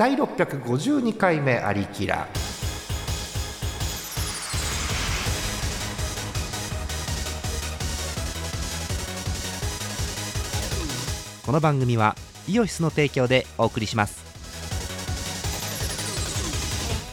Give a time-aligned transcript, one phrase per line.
[0.00, 2.26] 第652回目アリキラ
[11.44, 12.16] この番組は
[12.48, 14.24] イオシスの提供でお送りします。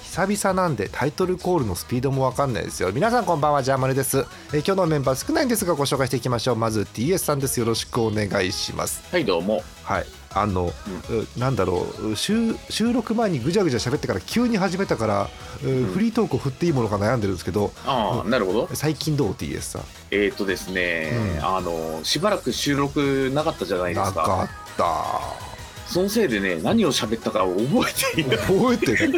[0.04, 2.94] 久々なんでタイトルコールのスピードもわかんないですよ。
[2.94, 4.20] 皆さんこんばんはジャーマネです、
[4.54, 6.56] えー今日のメンバー少ないんですがご紹介していきましょう。
[6.56, 7.60] まず TS さんです。
[7.60, 9.04] よろしくお願いします。
[9.12, 9.62] はいどうも。
[9.84, 15.30] はいあの、うなんだろう収収録前にぐじゃぐじゃ喋ってから急に始めたから、
[15.64, 18.70] うフリートークを振っていいものか悩んでるんですけどああなるほど。
[18.74, 19.82] 最近どう？TS さん。
[20.12, 21.46] えっ、ー、とですね、うん。
[21.46, 24.22] あのしばらく収録なかったじゃないですか。
[24.22, 25.48] なかった。
[25.88, 27.58] そのせいでね何を喋ったか覚
[27.90, 28.38] えていない。
[28.38, 29.14] 覚えてる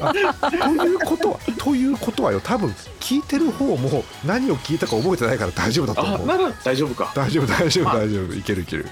[0.00, 0.12] あ
[0.50, 2.40] ということはということはよ。
[2.40, 6.22] 多分聞いてる方も何を聞いたか覚えてないから大丈夫だと思う。
[6.22, 7.12] あなら大丈夫か。
[7.14, 7.96] 大丈夫大丈夫まあ。
[7.98, 8.34] 大丈夫。
[8.34, 8.86] いけるいける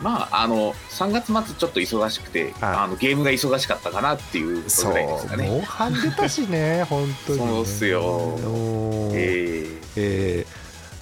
[0.00, 2.52] まああの3月末ちょっと忙しくて、はい。
[2.62, 5.48] あのゲームが忙しかったかなっていうぐらいですかね。
[5.48, 7.46] モンハン出たしね 本当にね。
[7.46, 8.02] そうっすよ。
[8.02, 9.16] おー。
[9.16, 10.46] ええ。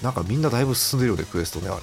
[0.00, 1.82] ーなんかみんなだいぶ進んでるよねクエストねあれね。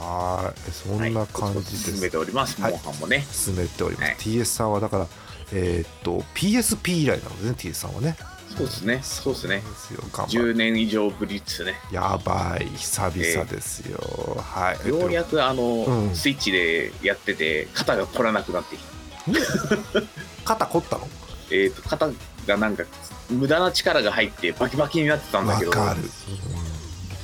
[0.00, 0.06] うん。
[0.06, 0.72] はーい。
[0.72, 1.64] そーんな感じはい。
[1.64, 2.72] 進めですております、はい。
[2.72, 3.26] モンハンもね。
[3.32, 4.16] 進めております、はい。
[4.18, 5.06] TS さんはだから
[5.52, 8.16] えーっと PSP 以来なのでね TS さんはね
[8.56, 9.00] そうですね。
[9.02, 9.56] そうですね。
[9.56, 10.00] ですよ。
[10.12, 11.74] 頑張10る年以上ぶりですね。
[11.92, 12.66] やばい。
[12.76, 13.98] 久々ですよ、
[14.40, 14.78] はい。
[14.84, 16.14] えっとようやくあの、うん。
[16.14, 20.02] スイッチでやってて肩が凝らなくなってきた。
[20.44, 21.08] 肩凝ったの？
[21.50, 22.08] えー、と肩
[22.46, 22.84] がなんか
[23.30, 25.72] 無駄な力が入ってバキバキになってたんだけど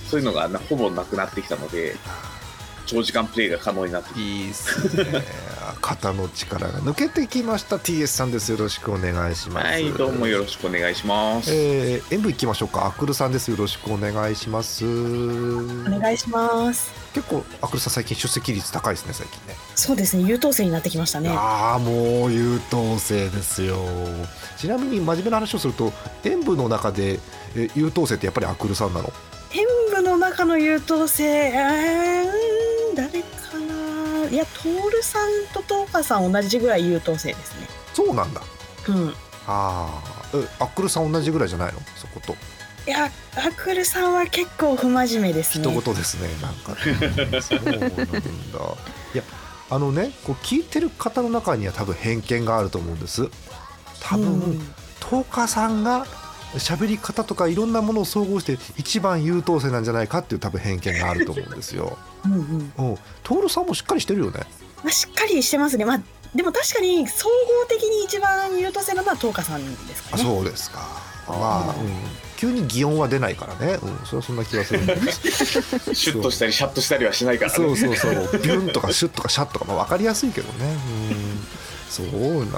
[0.08, 1.96] そういうのがなほぼなくなってきたので
[2.86, 5.22] 長時間プレイが可能になってきいいっすね。
[5.80, 7.76] 肩の力が抜けてきました。
[7.76, 8.50] TS さんです。
[8.52, 9.66] よろしくお願いします。
[9.66, 12.86] たはいどうもよろしくお願いします、えー、演舞行きましょうか。
[12.86, 13.50] アクルさんです。
[13.50, 14.84] よろしくお願いします。
[14.84, 14.88] お
[15.84, 16.92] 願いします。
[17.12, 19.54] 結構アクルさん最近出席率高いですね最近ね。
[19.74, 21.30] そうですね、優等生になってきましたね。
[21.30, 23.78] ああもう優等生ですよ。
[24.56, 25.92] ちなみに真面目な話をすると
[26.24, 27.20] 演舞の中で
[27.54, 29.12] え優等生ってやっぱりアクルさんなの？
[29.54, 33.26] 演舞の中の優等生、えー、誰か
[33.58, 34.28] な？
[34.30, 37.66] いや、トールさんとトーカさん同じぐらい優等生ですね。
[37.94, 38.40] そうなんだ
[38.88, 39.08] うん。
[39.46, 41.80] ああえアクルさん同じぐらいじゃないの？
[41.96, 42.34] そこと
[42.86, 45.80] いや、アクルさんは結構不真面目です一ね。
[45.84, 46.74] 言ですねなんか
[47.30, 47.86] ねそうなんだ
[49.14, 49.22] いや
[49.70, 53.28] あのねこう聞いてる方の中には多分偏見があると思うんです
[54.00, 56.06] 多分、うんトーカさんが
[56.54, 61.96] 喋り方とかいろんなものを総合して一番優等生なんじゃないかっていう多分偏見があると思うんですよ。
[62.24, 62.90] うんうん。
[62.90, 64.40] うん、トールさんもしっかりしてるよね。
[64.82, 65.84] まあ、しっかりしてますね。
[65.84, 66.00] まあ、
[66.34, 67.32] でも確かに総合
[67.68, 70.22] 的に一番優等生なのはトーカさんですかあね。
[70.22, 71.12] そうですか。
[71.28, 71.90] まあ、うん、
[72.36, 73.78] 急に擬音は出ないからね。
[73.82, 75.12] うん、それはそんな気がするんだけど。
[75.94, 78.12] シュッとしたりシャッとしたりはしないからねそうそうそう。
[78.38, 80.76] ビュンとかシュッとかシャッとかまあ分かりやすいけどね。
[81.10, 81.46] うん。
[81.92, 82.52] そうなんだ。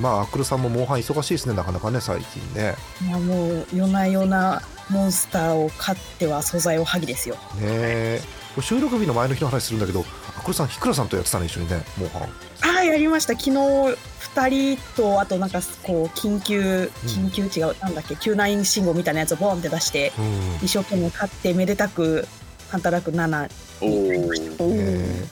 [0.00, 1.54] まあアクルさんもモンハン忙しいですね。
[1.54, 2.74] なかなかね最近ね。
[3.10, 7.34] まあ、もう夜な夜なモンスターを飼っては素材を剥ぎですよ。
[7.34, 8.20] ねえ。
[8.60, 10.04] 収録日の前の日の話するんだけど、
[10.36, 12.22] アクルさん、ひくらさんとやってたね一緒にね、モンハン。
[12.22, 20.66] ああやりました昨日2人とあとなんかこう緊急緊急違う、なんだっけ救難信号みたいなやつをボンって出してうん。
[20.66, 22.26] 一生懸命勝ってめでたく
[22.68, 23.50] ハンタラク7
[23.80, 25.26] おになりましたおおーえーいや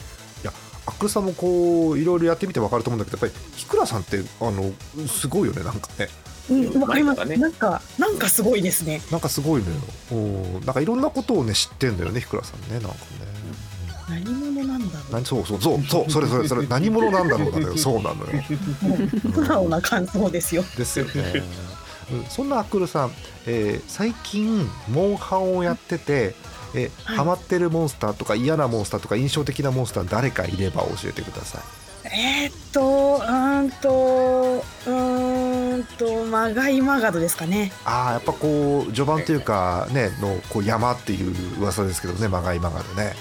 [0.86, 4.72] アクルさんもこういろいろやってみて分かると思うんだけどやっぱりひくらさんってあの
[5.08, 6.08] すごいよねなんかね。
[6.48, 7.28] うんわかります、なん。
[7.28, 9.02] かねなんかなんかすごいですね。
[9.10, 9.76] なんかすごいのよ。
[10.12, 12.96] おなんかいろんなことをね知ってんだよねひくらさんねなんかね。
[14.08, 18.26] 何者なんだろ何そうそうそうそうそれそれそれ何者なんだろうなよ そうなのよ。
[18.84, 20.64] うもう素直な感想ですよ。
[20.76, 21.42] ですよね、
[22.12, 23.10] うん、そんなアクルさん、
[23.46, 26.36] えー最近モンハンをやってて
[26.76, 27.16] えーはい。
[27.16, 31.62] ハマってるモンスターとか嫌なモンスターとか印象的なモンスター誰かいれば教えてください。
[32.08, 37.72] えー、っとうーんとうーんとマガイマガドですかね。
[37.84, 43.14] ああやっぱこう序盤というかねのこう山っていう噂ですけどねまがいまがでね。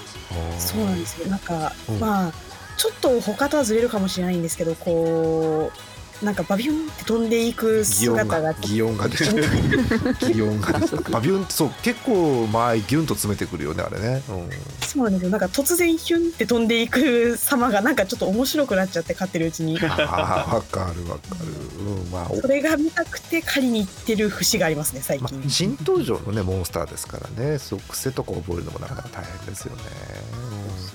[0.58, 1.28] そうなんですよ。
[1.28, 1.98] なんか、うん。
[2.00, 2.32] まあ
[2.76, 8.52] ちょっと他とはずれるかもしれないんですけどこうなんかバビュンって飛んでいく姿が。
[8.52, 15.30] が擬音が出てきた擬音が出てきたバビュンってそう結構前ギュンと詰めてくるよねあれね、うん、そうなんですよ。
[15.30, 19.78] なんか突然ヒュンって飛んでいく様がなんかちょっと面白くなっちゃって飼ってるうちに。
[19.78, 27.58] あーわかるわかる、うん、まあおそれが見たくて狩りに行ってる節がありますね最ま近、あ、新登場のねモンスターですからね。
[27.58, 29.82] そう癖とか覚えるのもなかなか大変ですよね、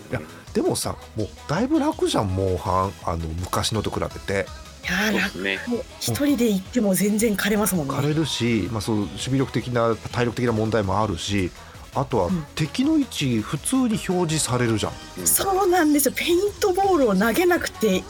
[0.10, 2.92] うん、いやでもさもうだいぶ楽じゃんモンハン。
[3.04, 4.46] あの昔のと比べて。
[4.46, 5.60] いやーね
[6.00, 7.94] 一人で行っても全然狩れますもんね。
[7.94, 11.52] 枯れるし、まあ、そう守備力的な体力的な問題もあるし
[11.94, 12.46] あとはうん。
[12.56, 15.28] 敵の位置普通に表示されるじゃん、うん。
[15.28, 16.14] そうなんですよ。
[16.16, 18.04] ペイントボールを投げなくていい。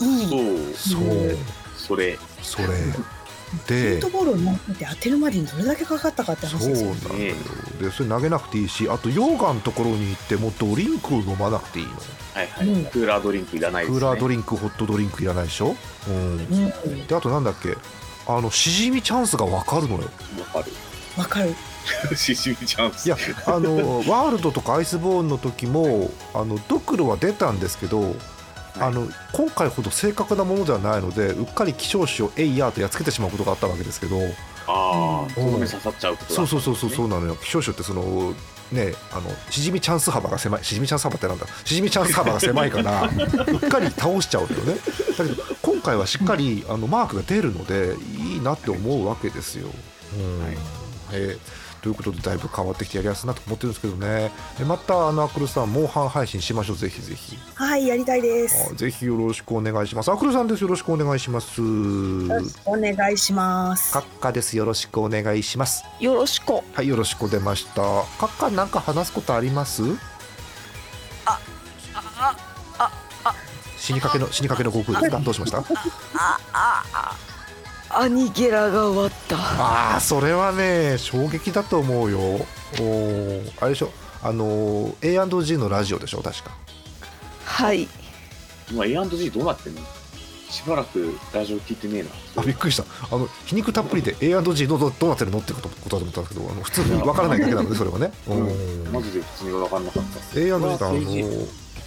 [0.74, 0.98] そう。
[0.98, 1.02] そう。
[1.02, 1.38] うん
[1.76, 2.18] それ。
[2.42, 2.68] それ。
[2.68, 6.88] ペイントボールを投げて当てるまでにどれだけかかったかってそう話ですよ。
[6.88, 7.34] なんだよ。
[7.80, 11.92] でそれ投げなくていいしあと溶岩のところに行ってもうドリンクを飲まなくていいの
[12.34, 12.84] はいはい、うん。
[12.86, 14.00] クーラードリンクいらないですね。
[14.00, 15.76] クーラードリンクホットドリンクいらないでしょ、
[16.08, 17.06] うん、うん。
[17.06, 17.76] であとなんだっけ？
[18.26, 20.08] あのしじみチャンスが分かるのよ。
[20.54, 20.68] わか
[21.18, 21.54] わかる
[22.10, 22.16] る。
[22.16, 23.06] しじみチャンス。
[23.06, 28.14] いやあのワールドとかアイスボーンの時もあのドクロは出たんですけど
[28.78, 34.16] あの今回ほど正確なものではないのでうっかり希少種をエイヤーとやっつけてしまうことがあったわけですけど。
[34.66, 35.52] ああうん。
[35.54, 37.36] 刺さっちゃうことそうそうそうそうそううなのよ。
[37.36, 38.32] 希少種ってその
[38.70, 40.64] ねあのしじみチャンス幅が狭い。
[40.64, 41.46] しじみチャンス幅ってなんだ？
[41.64, 44.76] しじみチャンス幅が狭いから うっかり倒しちゃうのよね。
[45.18, 49.68] だけど今回はしっかりあのマークが出るのでいいなって思うわけですよ。
[50.16, 50.42] うん。
[50.44, 50.56] はい。
[51.12, 54.30] えーということでだいぶ変わってきてやりやすいなと思ってるんですけどね。
[54.60, 56.76] えまたあのアクルさんモンハン配信しましょう。
[56.76, 57.36] ぜひぜひ。
[57.56, 58.70] はいやりたいです。
[58.72, 60.10] あぜひよろしくお願いします。
[60.10, 60.62] アクルさんです。
[60.62, 61.60] よろしくお願いします。
[61.60, 61.66] よ
[62.28, 63.92] ろしくお願いします。
[63.92, 64.56] カッカです。
[64.56, 65.84] よろしくお願いします。
[65.98, 66.52] よろしく。
[66.52, 67.82] はいよろしく出ました
[68.18, 69.82] カッカなんか話すことあります？
[71.26, 71.40] あ
[72.78, 73.34] あ
[73.76, 75.18] 死にかけの死にかけの悟空ですか？
[75.18, 75.58] どうしました？
[75.58, 75.62] あ
[76.52, 77.16] ああ
[77.94, 79.36] アニゲラが終わった。
[79.36, 82.18] ああそれはね衝撃だと思うよ。
[82.18, 83.90] おーあれでしょ？
[84.22, 86.50] あのー A&G のラジオでしょ確か。
[87.44, 87.88] はい。
[88.70, 89.80] 今 A&G どうなってんの？
[90.48, 92.08] しばらくラジオ聞いてねえな。
[92.36, 92.84] あびっくりした。
[93.14, 98.12] あの皮肉たっぷりで A&G どうどうどうなってるのってことことだと思ったんですけどあの普通にわからないだけなのでそれはね。
[98.28, 98.92] うん。
[98.92, 100.02] マジで普通に分かんなかっ
[100.32, 100.38] た。
[100.40, 100.98] A&G だあの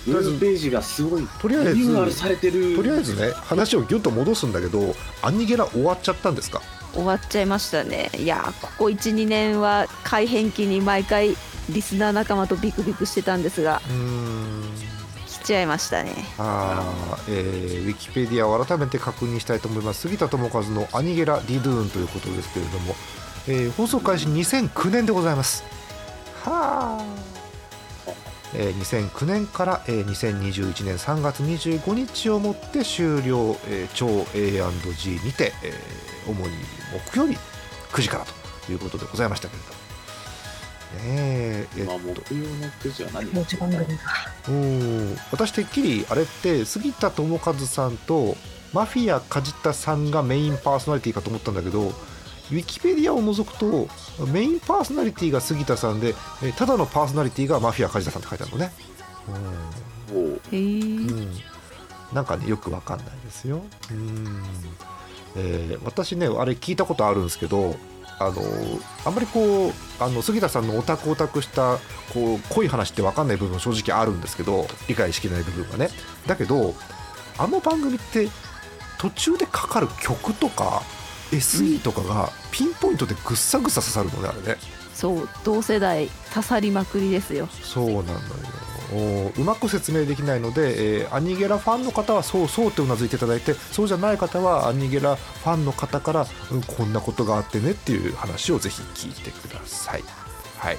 [0.08, 2.76] ウェブページがすごいとりあえずリニューアルされてる。
[2.76, 6.62] とりあえずね話をギュッと戻すんだけどアニゲラ終わっちゃったんですか？
[6.94, 8.10] 終わっちゃいましたね。
[8.18, 11.36] いやここ12年は改変期に毎回
[11.70, 14.64] リスナー仲間とビクビクしてたんですがうーん。
[15.28, 16.12] 来ちゃいましたね。
[16.40, 20.02] あーえーウィキペディアを改めて確認したいと思います。
[20.02, 22.96] 杉田智和の「アニゲラ・リドゥーン」ということですけれども、
[23.48, 25.64] えー放送開始2009年でございます。
[26.44, 27.05] はあ、
[28.58, 36.56] えー2009年から、えー2021年3月25日をもって終了、えー超 A&G にて、えー主に
[37.12, 37.38] 木曜日
[37.92, 38.26] 9時から
[38.66, 39.76] ということでございましたけれども。
[39.76, 39.78] ね
[41.04, 41.92] ええっと。
[41.92, 43.94] まあ木曜の9時は何持ち番組が
[44.48, 48.36] うん私てっきりあれって杉田智和さんと
[48.74, 51.94] マフィア梶田さんがメインパーソナリティかと思ったんだけど
[52.52, 53.88] ウィキペディアを除くと
[54.28, 56.14] メインパーソナリティが杉田さんで
[56.44, 58.72] えただのパーソナリティがマフィア梶田さんって書いてあるのね、
[60.14, 61.10] もうへえうん。
[61.10, 61.32] うん、
[62.14, 64.44] なんかねよくわかんないですよ、うん。
[65.36, 67.76] えー私ねあれ聞いたことあるんですけど
[68.20, 68.42] あの
[69.06, 71.78] あんまりこうあの杉田さんのオタクオタクした
[72.14, 75.90] こう濃い話って分かんない部分正直あるんですけど理解しきれない部分がね。
[76.28, 76.74] だけど
[77.38, 78.30] あの番組って
[78.98, 80.82] 途中でかかる曲とか
[81.32, 84.58] SE とかがピンポイントでぐっさぐっさ刺さるのねあれね。
[84.94, 87.48] そう同世代刺さりまくりですよ。
[87.48, 88.20] そうなんだよ。
[88.94, 100.04] おうまく説明できないので、えーアニゲラファンの方はそうそうってうなずいていただいてそうじゃない方はアニゲラファンの方から、うんこんなことがあってねっていう話をぜひ聞いてください。
[100.58, 100.78] はい。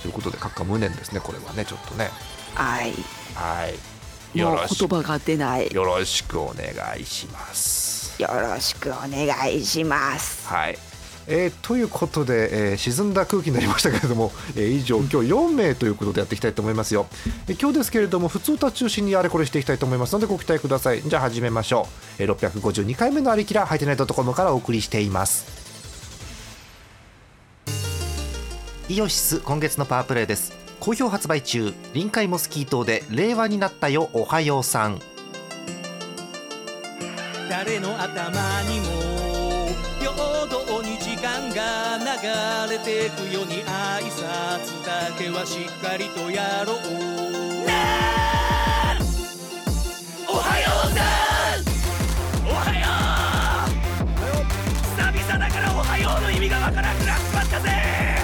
[0.00, 2.08] ということで閣下無念ですねこれはねちょっとね。
[2.54, 2.92] はい。
[3.34, 3.91] はい
[4.34, 4.46] 言
[4.88, 5.70] 葉が出ない。
[5.72, 6.66] よろしくお願
[7.00, 8.20] いします。
[8.20, 10.46] よろしくお願いします。
[10.48, 10.78] はい。
[11.28, 17.06] えーということで、えー沈んだ空気になりましたけれども、 えー以上今日4名ということでやっていきたいと思いますよ、
[17.46, 21.02] えー今日ですけれども普通歌中心にあれこれしていきたいと思いますのでご期待ください。
[21.02, 21.86] じゃあ始めましょ
[22.18, 25.46] う、えー652回目のありきらハイテナイトコムからお送りしています。
[28.88, 34.98] イオシス今月のパワープレイです好評発売中臨海モスキー島で令和になったよおはようさん。
[37.48, 38.86] 誰の頭にも
[40.00, 42.04] 平等に時間が流
[42.72, 46.76] れてくように挨拶だけはしっかりとやろう。
[50.28, 51.04] おはようさ
[51.60, 51.62] ん。
[52.44, 52.82] おはよ
[53.68, 53.70] う。
[54.96, 58.21] 久々だからおはようの意味がわからなくなっちまったぜ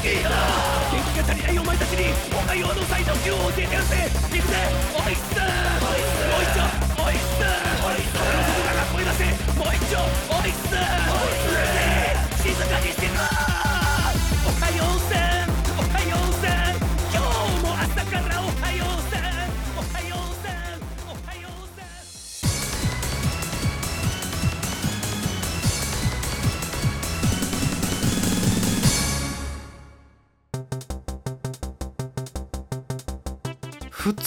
[0.00, 0.30] のスキーだ
[0.90, 4.56] 元気が足りないお前たちにおはようの最上級を教えてやるぜ行くぜ
[4.96, 6.64] おいっすおいっしょ
[7.04, 7.44] おいっす
[8.16, 9.24] 腹の底から声出せ
[9.60, 10.00] もう一丁
[10.32, 10.69] おいっす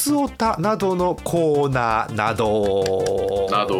[0.04, 3.48] つおたなどのコーナーなど。
[3.50, 3.78] など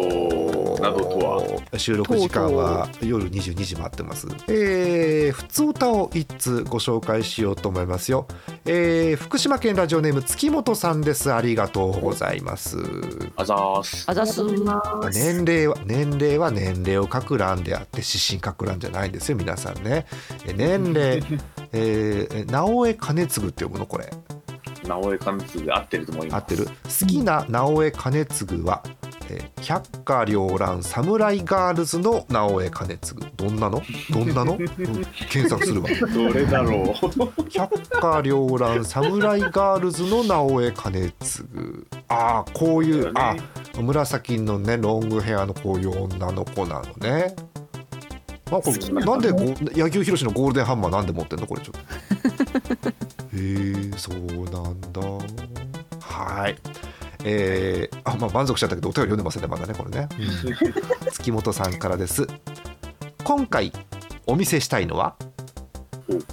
[0.80, 1.78] などとは？
[1.78, 4.26] 収録時間は夜22時回ってます。
[4.48, 8.26] えー、ふつおたを一通ご紹介しようと思いますよ。
[8.64, 11.30] えー、福島県ラジオネーム月本さんです。
[11.30, 12.78] ありがとうございます。
[13.36, 14.04] あざーす。
[14.08, 14.42] あざす。
[15.12, 20.06] 年齢は年齢は年齢を書く欄であって指針書く欄じゃないんですよ皆さんね。
[20.46, 21.22] え年齢
[21.76, 23.86] えー、直江兼続って読むの？
[23.86, 24.10] これ
[24.86, 26.42] 直江兼続が合ってると思います。
[26.42, 26.66] 合ってる？
[26.66, 28.82] 好きな直江兼続は、
[29.30, 33.82] えー百花繚乱サムライガールズの直江兼続どんなの？
[34.10, 34.66] どんなの、う ん
[35.30, 35.88] 検索するわ。
[36.14, 37.48] どれだろう？
[37.50, 41.46] 百花繚乱サムライガールズの直江兼続
[42.08, 43.34] ああこういう、あ
[43.80, 47.34] 紫のねロングヘアのこういう女の子なのね。
[48.50, 51.46] あこれなんでこう柳生博のゴールデンハンマーなんで持ってんの？
[51.46, 52.92] これちょっと
[53.34, 54.16] へえそう
[54.50, 55.00] なんだ。
[56.00, 56.56] はい。
[57.24, 61.10] えー、あまあ満足しちゃったけどお便り読んでませんねまだねこれね、うん。
[61.10, 62.26] 月本さんからです。
[63.24, 63.72] 今回
[64.26, 65.16] お見せしたいのは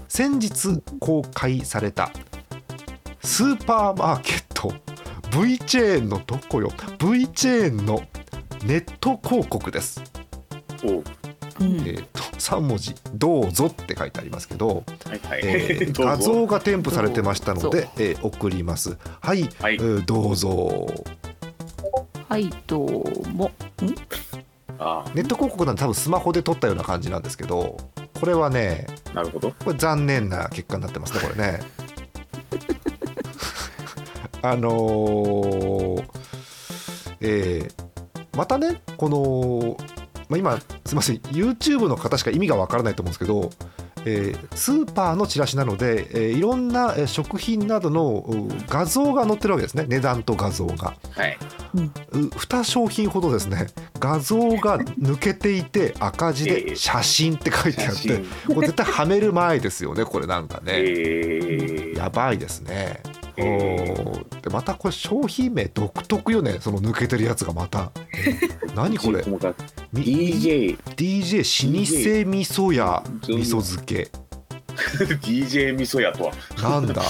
[0.09, 2.11] 先日公開された
[3.21, 4.73] スーパーマーケット
[5.31, 8.01] V チェーンのどこよ？V チェーンの
[8.65, 10.01] ネット広告です、
[11.61, 18.97] えーと3文字「どうぞ」って書いてありますけど、はいはい、えー 画像が添付されてましたので、えー送ります。
[19.19, 19.75] はい、はい。
[19.75, 20.87] えーどうぞ。
[22.27, 23.51] はいどうも。
[24.79, 27.77] あネット広告なんて多分スマホで撮ったような感じなんですけど
[28.19, 29.51] これはねあなるほど。
[29.63, 31.59] これ残念な結果になってますねこれね。
[34.41, 36.05] あのー
[37.21, 37.91] えー
[38.35, 39.77] またねこの、
[40.29, 40.57] まあ、今
[40.91, 41.17] すいません。
[41.19, 43.49] YouTube の方しか意味がわからないと思うんですけど、
[44.03, 49.85] えースーパーのチラシなので、えーいろんなえー食品などのう画像が載ってるわけですね。
[49.87, 50.97] 値段と画像が。
[51.11, 51.37] はい。
[51.75, 53.67] う2商品ほどですね。
[54.01, 58.21] 画像が抜けていて赤字えでえ写真って書いてあって。
[58.53, 63.01] これ絶対はめる前ですよねこれなんかね、 えー、やばいですね、
[63.35, 66.57] でまたこれ商品名独特よね。
[66.59, 67.91] その抜けてるやつがまた。
[68.75, 69.21] 何これ
[69.93, 74.11] ？DJ、DJ 老舗味噌屋味噌漬け。
[75.21, 76.33] DJ 味噌屋とは。
[76.61, 77.01] なんだ。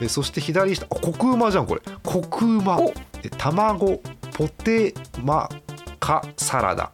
[0.00, 1.80] えそして左下あコクうまじゃんこれ。
[2.02, 2.78] コクうま。
[3.36, 4.00] 卵
[4.32, 5.48] ポテマ
[5.98, 6.92] カサラダ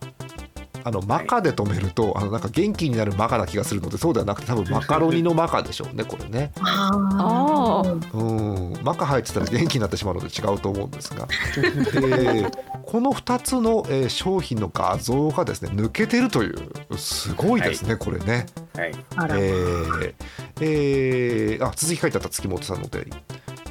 [0.85, 6.53] あのマカで止めると、あのなんか元気になるマカな気がするのでそうではなくて多分マカロニのマカでしょうねこれね。
[6.61, 8.75] あうん。
[8.83, 11.27] マカ入ってたら元気になってしまうので違うと思うんですが、
[11.57, 12.51] えー
[12.85, 18.47] この2つの、えー商品の画像がですね抜けてるというすごいですね、これね。
[18.77, 18.91] はい。
[18.91, 20.15] えー
[20.61, 23.13] えーあ続き書いてあった月本さんのお便り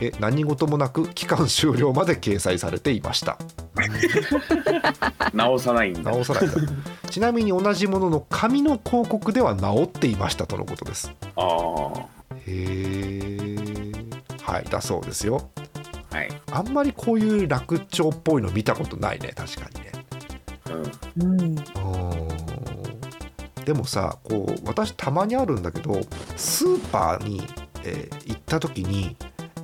[0.05, 3.37] え何事もなく期間終了まで掲載されていました
[5.33, 6.11] 直さないんだ。
[6.11, 6.57] 直さないんだ
[7.09, 11.99] ちなみに同じものの紙の広告では直っていましたとのことですああ。
[12.45, 13.91] へえ
[14.41, 15.49] はいだそうですよ
[16.11, 16.29] はい。
[16.51, 19.91] あんまりこういう楽長っぽいの見たことないね確かにね
[21.17, 21.31] うん。
[21.31, 26.01] うん、うーんでもさこう私たまにあるんだけど
[26.35, 27.41] スーパーに、
[27.83, 29.15] えー行った時に、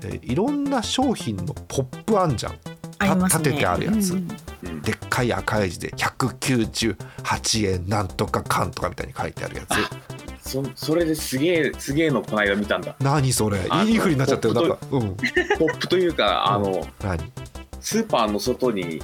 [0.04, 2.54] えーいろんな商品のポップあんじゃん。
[3.00, 3.44] ありますね。
[3.44, 4.28] 立ててあるやつ、うん
[4.64, 4.82] うん。
[4.82, 10.50] でっかい赤い字で198円なんとかかんとかみたいに書いてあるやつ。
[10.50, 12.96] そそれですげえすげえのこの間見たんだ。
[13.00, 13.60] 何それ？
[13.70, 14.54] あいいふうになっちゃったよ。
[14.54, 15.16] ポッなんかうん。
[15.58, 17.20] ポップというかあの何？
[17.80, 19.02] スーパーの外に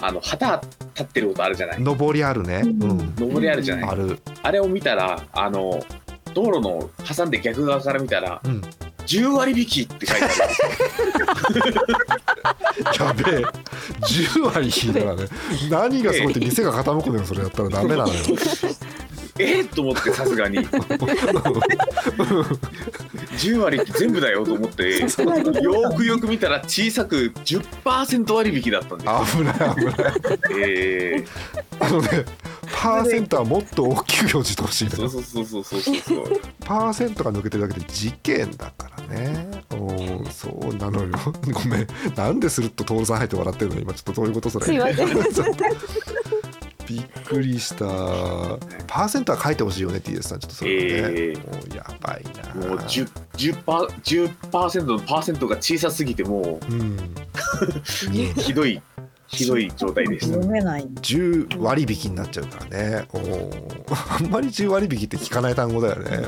[0.00, 0.60] あの旗
[0.94, 1.82] 立ってることあるじゃない？
[1.82, 2.62] 上りあるね。
[2.64, 2.82] うん。
[2.82, 3.90] うん上りあるじゃない？
[3.90, 4.18] ある。
[4.42, 5.82] あれを見たらあの
[6.34, 8.60] 道路の挟んで逆側から見たらうん
[9.06, 10.34] 10割引きって書いてある
[13.04, 13.44] やべえ。
[14.02, 15.26] 10割引いたらね
[15.70, 18.14] 何がすごいって店が傾くのよそれやったらダメなのよ。
[19.36, 20.58] えー、と思ってさすがに。
[23.38, 29.44] 10割全部だよと思ってよーくよく見たら小さく10%割引だったんですよ。
[29.44, 29.94] 危ない危ない。
[30.56, 32.08] えー、あのね
[32.72, 36.40] パーセントはもっと大きく表示してほしいのそうそうそうそうそうそう。
[36.64, 39.62] パーセントが抜けてるだけで事件だからね。
[39.72, 41.10] うんそうなのよ。
[41.52, 41.86] ごめん。
[42.16, 44.66] なんでするっと徹さん入って笑ってるの今ちょっとどういうことそれ。
[44.66, 45.06] すいません。
[46.86, 47.86] びっくりした。
[48.86, 50.38] パーセントは書いてほしいよね TS さん。
[50.38, 52.24] ちょっとそれはね、えもうやばい
[52.60, 52.68] な。
[52.68, 56.74] もう 10%, 10%, 10のパーセントが小さすぎてもう。
[56.74, 56.96] ん。
[56.96, 57.00] う
[58.40, 58.80] ひどい
[59.26, 60.34] ひどい状態でした。
[60.34, 60.84] 読めない。
[60.84, 63.08] 10割引になっちゃうからね。
[64.18, 66.26] あんまり10割引きって聞かない単語だよね。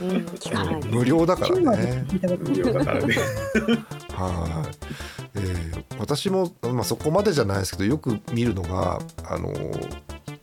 [0.00, 0.90] うん。
[0.90, 2.04] 無料だからね。
[2.38, 3.14] 無料だからね。
[4.14, 10.00] はい、えー私も、まあ、そこまでじゃないですけどよく見るのがあのー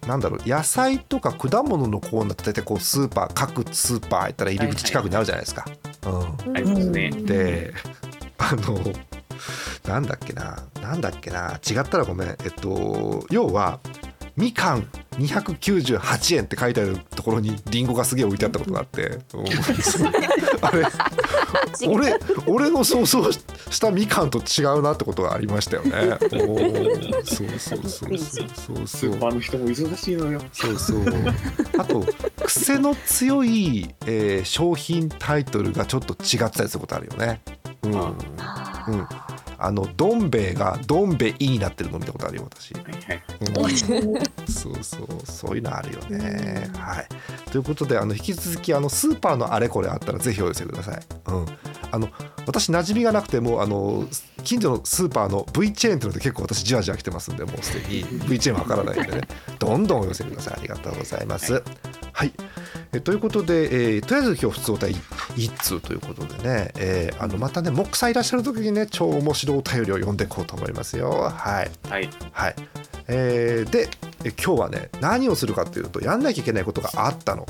[0.08, 5.66] なんだろう野菜とか果物のコーナーって大体こうスーパー各スーパー行ったら入り口近くにあるじゃないですか。
[6.06, 7.10] うんありますね。
[7.10, 7.74] で
[8.38, 8.80] あの
[9.88, 12.30] なんだっけななんだっけな違ったらごめん。
[12.30, 13.80] えっと要は
[14.36, 19.02] みかん298円って書いてあるところにリンゴがすげえ置いてあったことがあって。
[19.34, 19.46] うん
[20.62, 20.86] あれ
[21.88, 26.18] 俺俺の想像したみかんと違うなってことがありましたよね。
[27.24, 29.12] そうそうそうそうそうスそう。
[29.12, 30.42] ーパーの人も忙しいのよ。
[30.52, 31.04] そうそう。
[31.78, 32.06] あと
[32.46, 37.42] 癖の強い、えー商品タイトルがちょっと違ってたりすることあるよね。
[37.84, 38.18] うん、うん、
[39.60, 42.74] あのどん兵衛がどん兵衛になってるの見たことあるよ私。
[42.74, 43.24] はいはい。
[43.42, 44.52] うん。
[44.52, 45.08] そうそう。
[45.26, 46.70] そういうのあるよね。
[46.78, 47.08] はい、
[47.52, 51.00] ということであの引き続きあのスーパーのあれこれあったらぜひお寄せください。
[51.28, 51.46] うん、
[51.92, 52.10] あの
[52.46, 54.08] 私馴染みがなくてもあの
[54.44, 58.04] 近所のスーパーの V チェーンっていうので結構私じわじわ来てますんでもうすでに。
[58.28, 59.28] V チェーンわからないんでね。
[59.60, 60.54] どんどんお寄せください。
[60.58, 61.64] ありがとうございます。
[62.14, 62.34] はい、
[62.94, 71.10] えということで、えーとりあえず今日普通お便り一通ということでね、えーあのまたねモックさんいらっしゃる時にね超面白いお便りを読んでいこうと思いますよ。
[71.12, 71.72] はい。
[71.90, 72.56] はいはい。
[73.08, 73.90] えーで
[74.24, 77.46] え今日はね何をするかっていうとやんなきゃいけないことがあったの。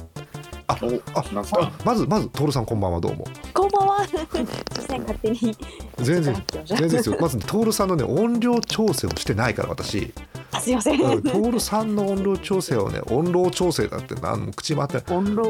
[0.69, 3.25] あおああまずまず徹さんこんばんはどうも。
[3.53, 3.97] こんばんは。
[3.99, 5.55] 勝手に。
[5.99, 7.17] 全然全然ですよ。
[7.21, 10.13] まずね徹さんのね音量調整をしてないから私。
[10.51, 11.01] あすいません。
[11.01, 15.13] うん徹さんの音量調整をね音量調整だってなんも口回って。
[15.13, 15.43] 音量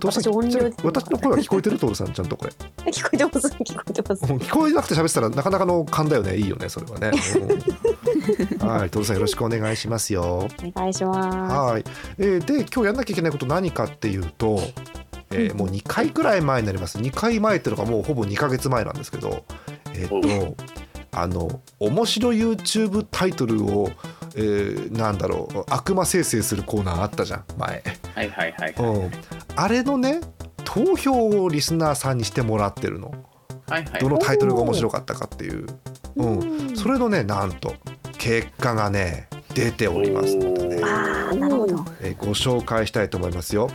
[0.00, 2.52] 徹さん私音量私の声は聞こえてる徹さんちゃんとこれ。
[2.92, 4.32] 聞こえてます聞こえてます。
[4.32, 7.12] うん聞こえなくて喋ってたらなかなかの勘だよねいいよねそれはね。
[8.60, 10.48] うんはい徹さんよろしくお願いしますよ。
[10.62, 11.12] お願いしま
[11.66, 11.84] はい、
[12.18, 14.60] えーで今日やんなきゃいけないこと何かっていうと、
[15.30, 19.44] えーもう2回くらい前になります2回前っていうのがもうほぼ2ヶ月前なんですけど
[19.94, 20.54] えっ、と
[21.12, 23.90] あの面白 YouTube タイトルを、
[24.36, 25.64] えーなんだろう。
[25.70, 27.82] 悪魔生成するコーナーあったじゃん前、
[28.14, 29.10] はいはいはいうん、
[29.56, 30.20] あれのね
[30.64, 33.12] 投票をリスナーさんにしてもらってるの。
[33.68, 34.00] はいはい。
[34.00, 35.66] どのタイトルが面白かったかっていう、
[36.16, 36.76] うん、うん。
[36.76, 37.74] それのねなんと
[38.18, 40.82] 結果がね出ておりますのでね
[41.34, 41.84] なるほど。
[42.00, 43.70] えーご紹介したいと思いますよ。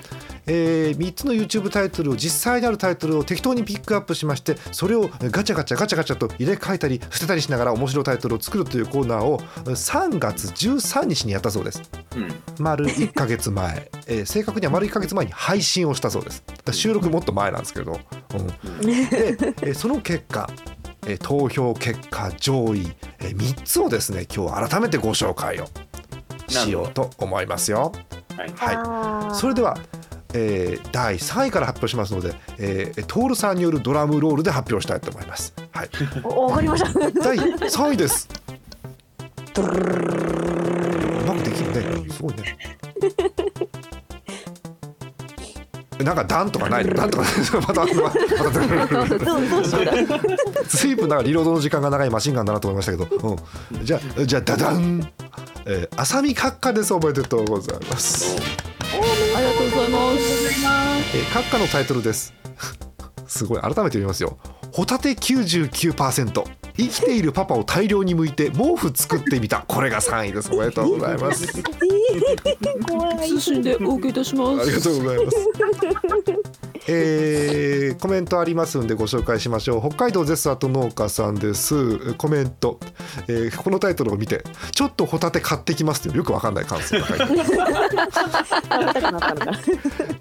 [0.47, 11.81] え3つの YouTube タイトルを実際にあるタイトルを適当にピックアップしましてそれをガチャガチャガチャガチャと入れ替えたり捨てたりしながら面白いタイトルを作るというコーナーを3月13日にやったそうです。
[12.15, 12.33] うん。
[12.59, 16.43] 丸1ヶ月前、えー正確には丸1ヶ月前に配信をしたそうです。
[16.71, 17.99] 収録もっと前なんですけど、
[18.33, 18.93] うん、で、
[19.61, 20.49] えーその結果
[21.05, 25.67] えー投票結果上位、え3つをですね今日改めてご紹介を
[26.51, 27.91] しようと思いますよ。
[28.55, 29.77] はいそれでは、
[30.33, 35.53] えー第3位から発表しますので、えー、トールさんによるドラムロールで発表したいと思います。
[35.71, 35.89] はい、
[36.23, 36.99] おわかりました。
[37.21, 38.29] 第3位です。
[39.57, 39.61] う
[41.27, 41.71] まくできる
[42.03, 42.09] ね。
[42.09, 42.57] すごいね。
[46.03, 46.93] なんか段とかないの？
[46.95, 47.23] 段とか
[47.67, 50.19] またまたまたどうどうしようか。
[50.67, 53.37] 随分なんかリロードの時間が長いマシンガンだなと思いましたけど、
[53.73, 55.11] うん、じゃあじゃあダダン、
[55.65, 58.35] えー、浅見閣下ですおめでとうございます。
[58.93, 60.23] ありがとうございます。
[61.13, 62.33] えー閣下のタイトルです
[63.27, 64.37] すごい改めて読みますよ
[64.73, 66.43] ホタテ99%
[66.81, 69.63] 生きているパパを大量に剥いて毛布作ってみた。
[69.67, 70.51] これが3位です。
[70.53, 71.47] おめでとうございます。
[72.87, 74.61] 怖い通信でお受けいたします。
[74.61, 75.37] ありがとうございます。
[76.87, 79.81] えーコメントありますんでご紹介しましょう。
[79.87, 82.13] 北海道ゼスアと農家さんです。
[82.15, 82.79] コメント、
[83.27, 87.25] えーこのタイトルを見てちょっとホタテ買ってきますっていうよくわかんない感想が書いて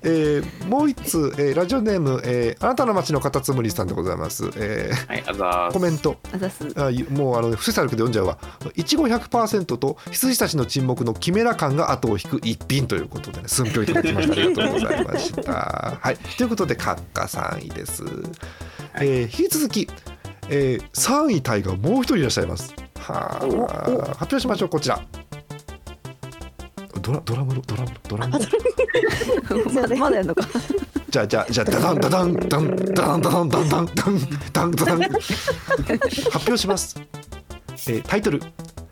[0.02, 6.18] えーもう一つ、えーラジオネーム、えーあなたの街のカタツムリさんでございます、えーはい、あざコメント
[6.50, 6.80] す。
[6.80, 8.38] あゆもうあの不正作で読んじゃうわ。
[8.74, 14.32] いちご100%と羊たちの沈黙のキメラ感が後を引く一品ということでね寸評いただきました。
[14.32, 15.52] ありがとうございました。
[16.00, 16.16] はい。
[16.16, 18.04] ということで閣下3位です、
[18.94, 19.88] えー引き続き、
[20.48, 22.74] えー、3位タイがもう一人いらっしゃいます。
[22.98, 25.00] はあ発表しましょうこちら。
[27.00, 28.38] ドラドラムロドラムロドラム。
[28.38, 30.46] ロま だまだやんのか
[31.10, 34.18] じゃあじゃあじゃあダダンダダンダンダダンダダンダンダンダン
[34.52, 35.26] ダンダダン発
[36.46, 36.96] 表します、
[37.88, 38.40] えータイトル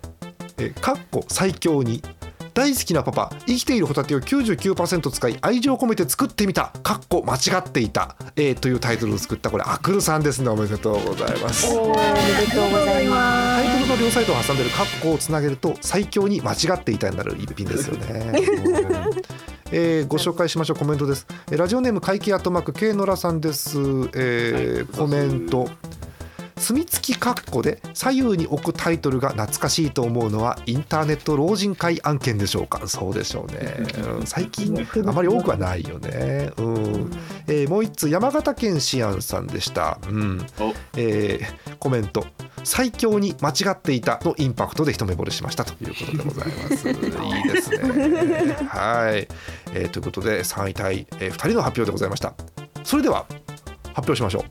[0.59, 2.03] 「えーかっこ最強に
[2.55, 18.33] 大好きなパパ生きているホタテを99%使い愛情込めて作ってみたかっこ間違っていた」えーというタイトルを作ったこれアクルさんですねおめでとうございますおめでとうございますタイトルの両サイドを挟んでるカッコをつなげると最強に間違っていたになる一品ですよね。
[19.71, 20.77] うんえーご紹介しましょう。
[20.77, 21.27] コメントです。
[21.51, 23.79] えーラジオネーム会計アットマーク K ノラさんです。
[24.15, 25.69] えーコメント。
[26.57, 32.89] 墨付きカッコで左右に置くタイトルが懐かしいと思うのはインターネット老人会案件でしょうか？
[32.89, 33.77] そうでしょうね、
[34.19, 34.27] うん。
[34.27, 34.77] 最近
[35.07, 37.13] あまり多くはないよね、うん。
[37.47, 40.45] えーもう一つ山形県シアンさんでした、うん。
[40.59, 40.75] お。
[40.97, 42.27] えーコメント
[42.69, 46.89] 最強に間違っていたのインパクトで一目惚れしましたということでございます。
[46.89, 46.95] いい
[47.53, 47.79] ですね。
[48.69, 49.27] はい、
[49.73, 52.35] えーということで3位タイ、え2人の発表でございました。
[52.85, 53.25] それでは
[53.95, 54.45] 発表しましょう。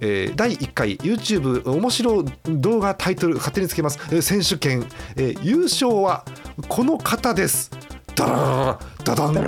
[0.00, 6.26] えー第1回 YouTube 面白動画タイトル勝手につけます、えー選手権、えー優勝は
[6.68, 7.70] この方です。
[8.18, 9.44] ダラーダダンダン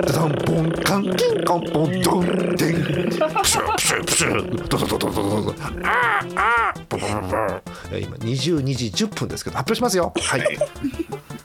[0.00, 5.54] ダダンポンカンキンカンポンドンデンプシュプシュプシュドドドドドドド
[5.84, 10.12] あーあーブブブブえー今22時10分ですけど発表しますよ。
[10.20, 10.58] はい。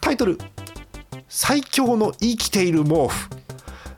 [0.02, 0.40] タイトル。
[1.28, 3.30] 最強の生きている毛布。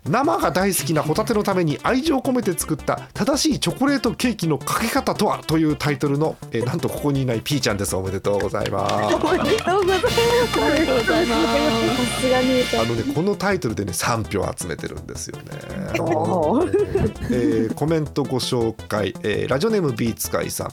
[0.04, 10.22] 生が大好きなホタテのために愛情を込めて作った正しいチョコレートケーキのかけ方とはというタイトルの、えーなんとここにいないピーちゃんですおめでとうございますおめでとうございます
[10.62, 15.44] ありがとうございますさすがにあのねこのタイトルでね3票集めてるんですよね。
[16.00, 20.72] おえーコメントご紹介、えーラジオネームビーツカイさん。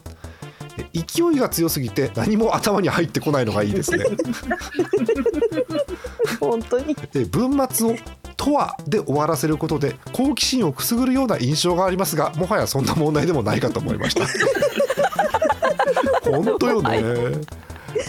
[0.79, 4.05] え勢いが強すぎて何も頭に入ってこないのがいいですね。
[6.41, 7.97] 本当にえー文末を
[8.38, 14.24] 「とは」で終わらせることで好奇心をくすぐるような印象がありますがもはやそんな問題でもないかと思いました。
[16.24, 17.01] 本当よね。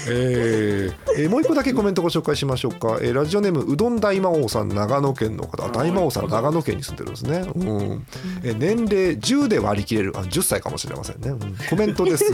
[0.08, 5.66] えーえーもう一個だけコメントご紹介しましょうか、えーラジオネームうどん大魔王さん長野県の方。
[5.66, 8.06] あ大魔王さん長野県に住んでるんですね、うん。
[8.44, 10.14] えー年齢10で割り切れる。
[10.16, 11.56] あ10歳かもしれませんね、うん。
[11.70, 12.26] コメントです、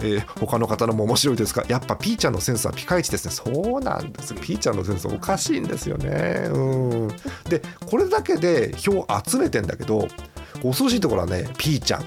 [0.00, 3.30] えー他の方のも面白いですがやっぱピーちゃんのセンスはピカイチですね。
[3.32, 4.34] そうなんです。
[4.34, 7.08] ピーちゃんのセンスおかしいんですよね、うん、
[7.48, 10.08] でこれだけで票集めてんだけど
[10.62, 12.04] 恐ろしいところはねピーちゃん。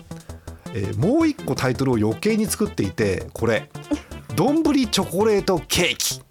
[0.73, 3.69] えーもう一個タイトルを余計に作っていてこれ
[4.35, 6.21] 「どんぶりチョコレートケーキ」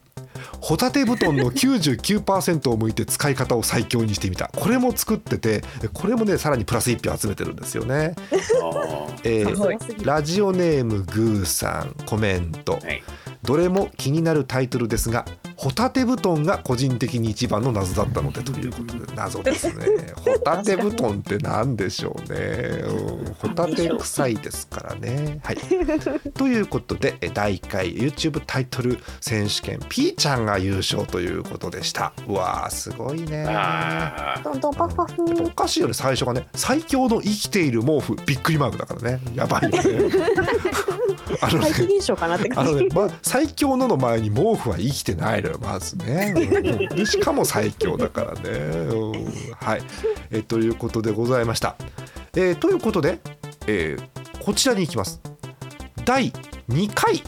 [0.61, 4.49] ホタテ布団の99%を向いて使い方を最強にしてみた。
[4.49, 8.15] これも作っててこれもねさらにプラス1票集めてるんですよね、
[9.25, 13.03] えーラジオネームグーさんコメント、はい。
[13.43, 15.25] どれも気になるタイトルですが
[15.59, 19.87] ホタテ布団が個人的に一番の謎だったのでということで謎ですね。
[20.15, 22.39] ホタテ布団って何でしょうね、
[22.87, 25.41] うん、ホタテ臭いですからね。
[25.43, 25.57] はい。
[26.35, 32.13] ということでえ第1回 YouTube タイトル選手権ピーちゃんが優勝ということでした。
[32.29, 33.45] うわーすごいね。
[33.49, 35.45] あどんどんパフパフ。
[35.45, 39.21] おかしいよね最初がね最強の生きている毛布びっくりマークだからね。
[39.35, 39.79] やばいよね
[41.41, 42.73] あのね怪奇現象かなってあ感じ。
[42.75, 46.35] のね、ま、最強のの前に毛布は生きてないのよまずね、
[46.97, 47.07] うん。
[47.07, 49.25] しかも最強だからね、うん。
[49.61, 49.83] はい。
[50.31, 51.77] えということでございました、
[52.35, 53.19] えーということで、
[53.67, 54.09] えー
[54.45, 55.21] こちらに行きます。
[56.07, 56.33] 第
[56.71, 57.23] 2回、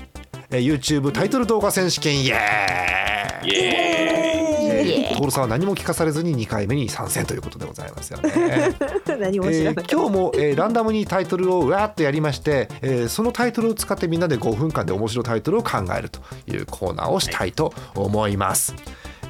[0.50, 3.50] えー YouTube タイトル動画選手権イエーイ。
[3.50, 3.60] ーイエ
[4.22, 8.30] えー、トールさんは何も聞かされずに2回目に参戦ということでございますよね。
[9.18, 18.74] 何も知えーらない今日も、えーランダムにタイトルをうわーっとやりまして、えーそのタイトルを使ってみんなで5分間で面白いタイトルを考えるというコーナーをしたいと思います。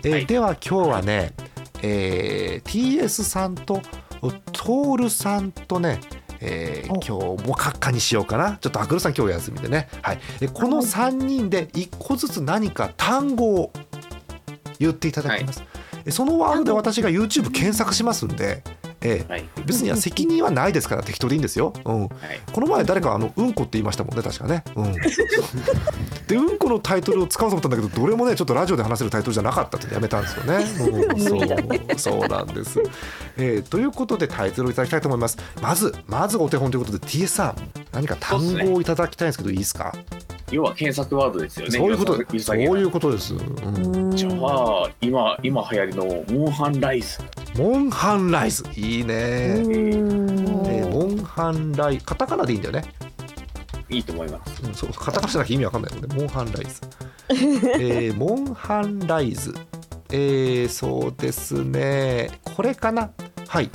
[0.03, 0.27] えーはい。
[0.27, 1.33] では今日はね、
[1.83, 3.81] えー TS さんと
[4.53, 6.01] トールさんとね、
[6.41, 8.59] えー今日もカッカにしようかな。
[8.61, 13.73] ちょっとアクルさん今日休みでね、はい、えこの3人で1個ずつ何か単語を
[14.79, 15.70] 言っていただきます、え
[16.09, 18.63] そのワードで私が YouTube 検索しますんで、
[19.03, 19.45] えーはい。
[19.67, 22.11] 別には責任はないですから適当でいいんですよ、うん、はい。
[22.53, 24.63] この前誰かあのうんこって言いましたもんね確かね。
[24.77, 24.93] うん、
[26.29, 30.65] でうんこのタイトルを使おうと思ったんだけどどれもねちょっとラジオで話せるタイトルじゃなかったってやめたんですよね。
[31.11, 31.99] うん。
[31.99, 32.81] そうそうなんです、
[33.37, 35.39] えーということでタイトルをいただきたいと思います。
[35.63, 37.57] まずまずお手本ということで TS さん
[37.93, 39.95] 何か単語をいただきたいんですけどいいですか？
[40.51, 41.79] 要は検索ワードですよね。
[41.79, 43.35] そういうことゆそういうことです。
[43.35, 46.05] うんじゃあ今今流行りの
[46.39, 47.19] モンハンライズ
[47.57, 49.15] モンハンライズいいね。
[49.15, 50.63] えうん。
[50.63, 52.85] ーモンハンライカタカナでいいんだよね。
[53.89, 54.63] いいと思います。
[54.63, 56.17] うん、そうカタカナじゃなきゃ意味わかんないもんね。
[56.17, 56.81] モンハンライズ、
[57.81, 59.55] えーモンハンライズ
[60.11, 62.31] えーそうですね。
[62.55, 63.11] これかな？
[63.49, 63.71] はい、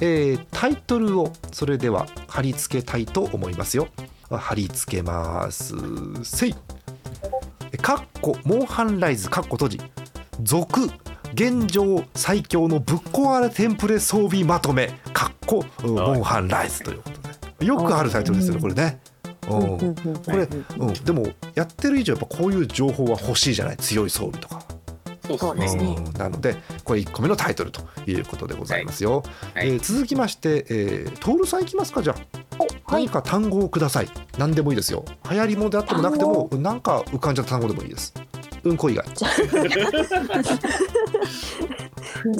[0.00, 3.88] えータイトルをそれでは貼り付けたいと思いますよ。
[4.30, 5.74] 貼り付けます。
[6.22, 6.54] せい
[7.78, 9.80] かっこモンハンライズかっこ閉じ。
[10.42, 10.90] 続
[11.34, 14.88] 現状最強のぶっ壊れテンプレ装備まとめ。
[15.12, 17.20] かっこうんモンハンライズということ
[17.60, 17.66] で。
[17.66, 19.00] よくあるタイトルですよねこれね。
[19.48, 19.94] うん。
[19.94, 24.62] これ、うん、でもやってる以上やっぱこういう情報は欲しいじゃない強い装備とか、
[25.26, 25.84] そうそうですね。
[25.84, 26.12] うん。
[26.14, 29.22] なのでこれ1個目のタイトルということでございますよ、
[29.54, 29.68] はい。
[29.68, 32.16] えー続きまして、えー、トールさんいきますかじゃあ。
[32.16, 32.39] はい
[32.90, 34.08] 何か単語をください。
[34.38, 35.04] 何でもいいですよ。
[35.30, 38.12] 流行りもであってもなくてもなんか浮かんじゃった単語でもいいです。
[38.64, 39.06] うんこ以外。
[39.14, 39.24] じ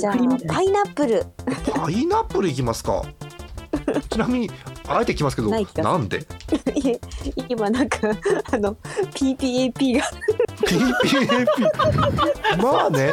[0.07, 0.17] ゃあ。
[0.49, 1.25] パイナップル。
[1.75, 3.03] パイナップルいきますか。
[4.11, 4.51] ちなみに
[4.87, 5.59] あえてきますけどな
[5.97, 6.27] んで？
[6.75, 7.01] いえ
[7.49, 7.99] 今なんか
[8.53, 8.77] あの
[9.15, 10.05] PPAP が。
[10.67, 11.47] PPAP
[12.63, 13.13] まあね。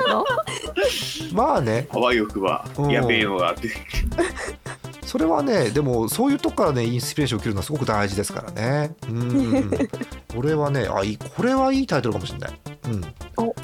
[1.31, 1.87] まあね。
[1.91, 2.91] あわよくばうん。
[2.91, 3.69] やべえのがあって
[5.07, 8.95] それはねでもそういうとこからねインスピレーションを切るのはすごく大事ですからね。
[9.07, 9.71] うん。
[10.27, 13.03] これはねあいいこれはいいタイトルかもしれない、うん。
[13.37, 13.55] お、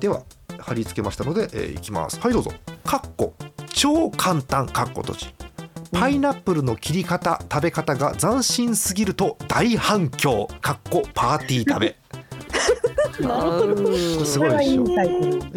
[0.00, 0.22] では
[0.58, 2.18] 貼り付けましたので、えーいきます。
[2.18, 2.52] はいどうぞ。
[2.84, 3.34] かっこ
[3.68, 4.66] 超簡単。
[4.66, 5.34] かっこ閉じ。
[5.92, 10.48] パイナップルの切り方食べ方が斬新すぎると大反響。
[10.62, 11.96] かっこパーティー食べ
[14.24, 14.84] すごいでしょ。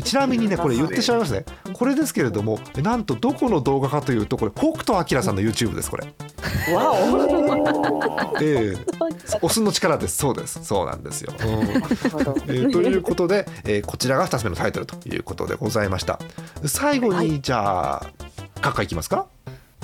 [0.01, 1.45] ちなみにねこれ言ってしまいますね。
[1.73, 6.05] これですけれどもなんとどこの動画かというとこれ北斗晶さんの YouTube ですこれ。
[6.73, 6.95] わ
[8.41, 8.77] ええ。
[9.41, 10.17] お酢の力です。
[10.17, 10.59] そうです。
[10.63, 16.19] そうなんですよ、うんえーということで、えーこちらが2つ目のタイトルということでございました。
[16.65, 18.05] 最後に、じゃあ
[18.61, 19.25] カッカいきますか？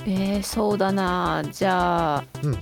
[0.06, 1.44] えー、そうだな。
[1.52, 2.58] じゃあうん。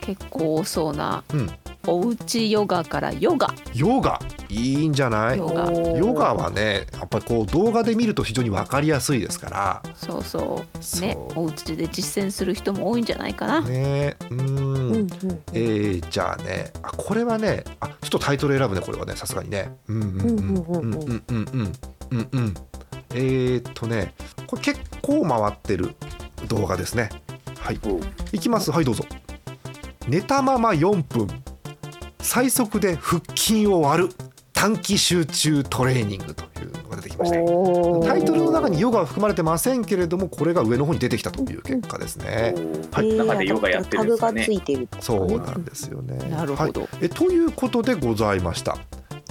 [0.00, 1.50] 結構多そうな、うん
[1.90, 3.54] おうちヨガからヨガ。
[3.74, 4.20] ヨガ？
[4.50, 5.38] いいんじゃない？
[5.38, 5.70] ヨガ。
[5.72, 9.82] ヨガはねやっぱりこう動画で見ると非常に分かりやすいですから。
[9.96, 10.78] そうそう。
[11.00, 11.44] ねそう。
[11.44, 14.16] おうちで実践する人も多いんじゃないかな、ね。
[14.30, 15.06] うん。
[15.52, 19.74] えーじゃあねあこれはねあちょっとタイトル選ぶねこれはねさすがにね。
[19.88, 20.94] うんうんうんうん。
[20.94, 21.74] うんうんうん
[22.10, 22.28] うん。
[22.32, 22.54] うん
[23.14, 24.14] えー、っとね
[24.46, 25.94] これ結構回ってる
[26.48, 27.08] 動画ですね。
[27.58, 27.80] はい。
[27.84, 27.98] お
[28.32, 28.70] いきます。
[28.70, 29.04] はいどうぞ。
[30.06, 31.28] 寝たまま4分
[32.20, 34.08] 最速で腹筋を割る
[34.52, 38.06] 短期集中トレーニングというのが出てきましたおー。
[38.06, 42.54] タイトルの中にヨガは含まれてませんけれどもこれが上の方に出てきたという結果ですね。
[42.90, 43.08] はい。
[43.08, 44.42] えー中でヨガやってるんですかね。
[44.42, 46.16] タグがついてるとかそうなんですよね。
[46.28, 48.76] なるほど、はい、えということでございました。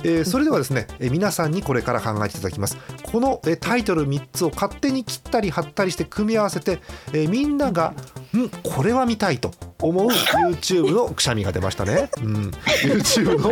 [0.03, 2.77] えーそれではですね、え皆さんにこれから考えていただきます。
[3.03, 6.79] このえタイトル3つを勝手に切ったり貼ったりして組み合わせて、
[7.13, 7.93] えーみんなが
[8.35, 12.51] 「んこれは見たい」と思う YouTube のくしゃみが出ましたね、うん、
[12.83, 13.51] YouTube の、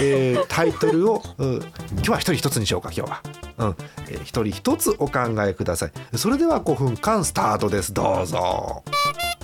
[0.00, 1.54] えータイトルを、うん。
[1.96, 3.22] 今日は一人一つにしようか今日は、
[3.58, 3.76] うん。
[4.08, 5.92] えー一人一つお考えください。
[6.16, 7.92] それでは5分間スタートです。
[7.92, 8.82] どうぞ。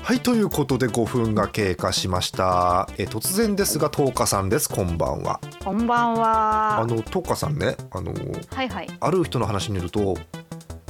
[0.04, 2.90] はいということで5分が経過しました。
[2.98, 4.68] え突然ですがトーカさんです。
[4.68, 5.40] こんばんは。
[5.64, 6.78] こんばんは。
[6.80, 7.74] あのトーカさんね。
[7.90, 8.88] あのはいはい。
[9.00, 10.18] ある人の話によると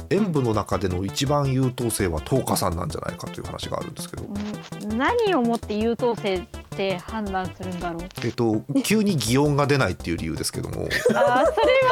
[0.09, 4.25] 演舞の中での一番優等生はトーカさんなんじゃないかという話があるんですけど。
[4.25, 6.43] うん何をもって優等生っ
[6.75, 8.03] て判断するんだろう。
[8.23, 10.75] えっと急に擬音が出ないっていう理由ですけども。
[10.81, 11.45] あーそれは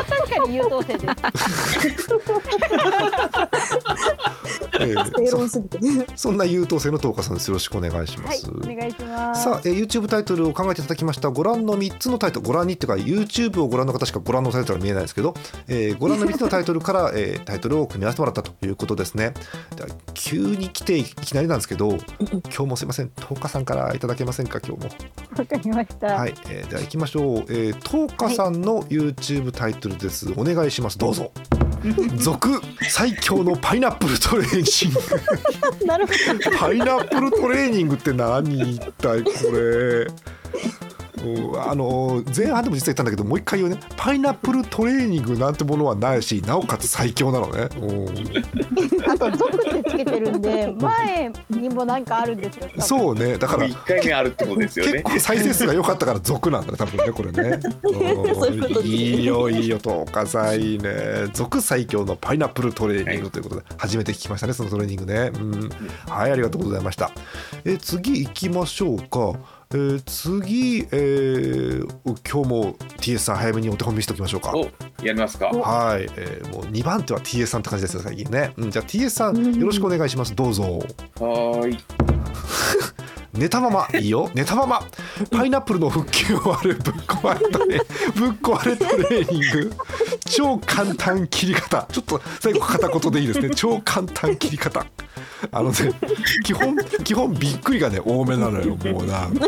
[0.08, 1.06] 確かに優等生です。
[4.80, 5.48] えー そ
[6.15, 7.48] そんな優等生のトーカさんです。
[7.48, 9.43] よろしくお願いしまはいす、、お願いします。
[9.43, 11.30] さあ、えー YouTube タイトルを考えていただきました。
[11.30, 12.46] ご覧の3つのタイトル。
[12.46, 15.34] ご覧にっていうか YouTube をご覧の方しかご覧のタイトルは見えないですけど、
[15.67, 19.34] えーご覧の3つのタイトルから、えータイトルを組み合わせてもらったということですね。
[20.13, 21.89] 急に来ていきなりなんですけど
[22.30, 23.10] 今日もすいません。
[23.10, 24.60] トーカさんからいただけませんか？
[24.65, 24.89] 今日も。
[25.38, 26.07] わかりました。
[26.15, 30.31] はい、えーでは行きましょう、えー、トーカさんの YouTube タイトルです。
[30.38, 30.97] お願いします。
[30.97, 31.31] どうぞ。
[32.17, 35.86] 続最強のパイナップルトレーニング。
[35.86, 36.13] なるほ
[36.57, 39.59] パイナップルトレーニングって何一体これ。
[39.59, 40.33] うん
[41.57, 43.79] あの前半でも実は言ったんだけどもう一回言うね。
[43.95, 47.69] パイナップルトレーニングなんてものはないしなおかつ最強なのね。
[47.79, 53.38] うんどあと「族」ってつけてるんで前にもなんかあるんですよそうね。
[53.38, 54.91] だから1回目あるってことですよね。
[54.91, 57.59] 結構再生数が良かったから族なんだね多分ねこれね。
[58.83, 60.93] いいいよいいよとかさいいね。
[61.33, 65.31] 族最強のパイナップルトレーニングということで初めて聞きましたねそのトレーニングね。
[65.33, 65.69] うん。
[66.07, 67.12] はいありがとうございました。
[67.65, 69.33] え次行きましょうか
[69.73, 71.88] えー次、えー
[72.31, 74.53] 今日も TS さん早めにお手本見せておきましょうか。
[74.55, 74.65] お
[75.03, 75.47] やりますか？
[75.47, 80.36] はい、えーもう2番手は TS さんって感じですよ最近ね、うん、じゃあ TS さんよろしくお願いします。
[80.36, 80.63] どうぞ。
[80.63, 81.79] はーい。
[83.33, 83.88] 寝たまま。
[83.97, 84.29] いいよ。
[84.36, 84.83] 寝たまま。
[85.31, 87.77] パイナップルの腹筋を割るぶっ壊れトレ
[88.15, 89.73] ぶっ壊れトレーニング。
[90.29, 91.88] 超簡単切り方。
[91.91, 93.49] ちょっと最後片言でいいですね。
[93.55, 94.86] 超簡単切り方
[95.51, 95.77] あのね
[96.43, 99.47] 基本基本びっくりがね多めなのよもうなんか。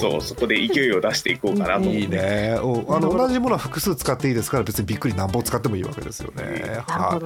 [0.00, 1.80] そうそこで勢いを出していこうかなと。
[1.80, 2.58] 思っていいね。
[2.62, 6.82] おあの同じものは複数使っていいですから別にびっくり何本使ってもいいわけですよね。
[6.86, 7.20] は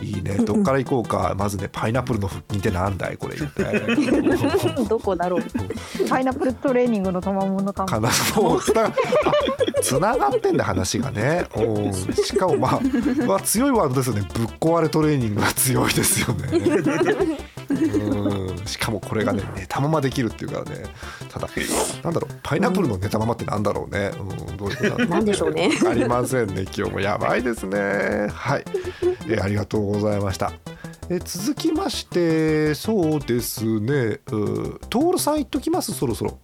[0.00, 0.36] いいいね。
[0.38, 1.34] どっから行こうか。
[1.36, 3.36] まずねパイナップルの腹筋ってなんだいこれ。
[3.36, 3.80] 一 体
[4.74, 5.42] ど どこだろう。
[6.08, 7.88] パイナップルトレーニングの賜物かも。
[7.88, 8.08] かな。
[8.36, 8.60] もう
[9.82, 11.46] つながってんだ話がね。
[11.54, 12.80] おしかもまあ、
[13.26, 14.22] まあ、強いワードですよね。
[14.34, 16.48] ぶっ壊れトレーニングが強いですよね。
[17.70, 18.66] うん。
[18.66, 20.84] しかもこれがね寝たままできるっていうからね。
[21.28, 21.48] ただ
[22.02, 22.34] なんだろう。
[22.42, 25.70] パイナップルの寝たままってなんだろうね、うん、どういうことなんでしょうね。
[25.88, 27.00] ありませんね今日も。
[27.00, 27.78] やばいですね。
[28.32, 28.64] はい、
[29.28, 30.52] えーありがとうございました。
[31.08, 33.92] えー続きましてそうですね。
[33.92, 34.20] う
[34.88, 36.38] トールさん言っときますそろそろ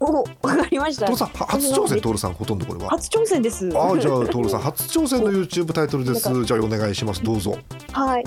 [0.00, 1.06] おわかりました。
[1.16, 2.90] さんは初挑戦トールさんほとんどこれは。
[2.90, 3.70] 初挑戦です。
[3.74, 6.44] ああじゃあトールさん初挑戦の YouTube タイトルです。
[6.44, 7.22] じゃあお願いします。
[7.22, 7.56] どうぞ。
[7.92, 8.24] はい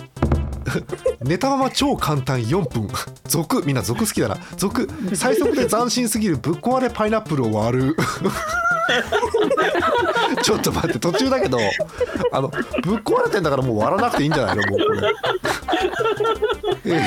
[1.22, 2.88] 寝たまま超簡単4分。
[3.26, 4.38] 続みんな続好きだな。
[4.58, 7.96] 続最速で斬新すぎるぶっ壊れパイナップルを割る。
[10.42, 11.60] ちょっと待って途中だけど
[12.32, 14.64] あのぶっ壊れてんだからもう割らなくていいんじゃないの？
[14.64, 15.12] もうこれ、
[16.86, 17.04] えー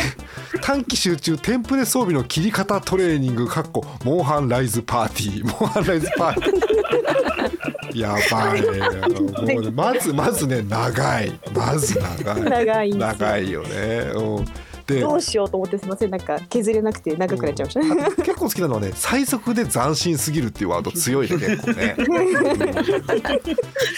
[0.61, 5.45] 短期集中テンプレ装備の切り方トレーニングかっこモンハンライズパーティー。
[5.45, 7.82] モンハンライズパーティー。
[7.95, 11.33] やばい もうねまずまずね長い。
[11.55, 12.43] まず長い。
[12.43, 14.13] 長い長いよね。
[14.15, 14.45] うん、
[14.87, 16.11] でどうしようと思ってすみません。
[16.11, 21.97] なんか削れなくて長くなっちゃいました、あ結構好きなのはね最速で斬新すぎるっていうワード強いね結構ね。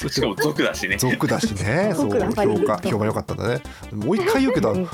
[0.00, 0.96] そししてかも族だしね。
[0.96, 1.92] 族だしね。
[1.94, 2.18] そう評
[2.64, 3.60] 価評判良かったんだね。
[3.92, 4.86] もう一回言うけどぶっ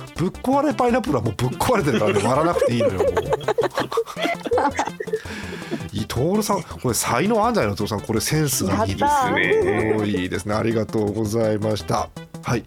[0.43, 3.05] 壊れパイナップルはもうぶっ壊れてるからね割らなくていいのよもう。
[6.11, 8.01] 伊藤さんこれ才能あんじゃないの伊藤さん？
[8.01, 10.09] これセンスがいいですね。
[10.09, 10.55] いいですね。
[10.55, 12.11] ありがとうございました。
[12.43, 12.65] はい。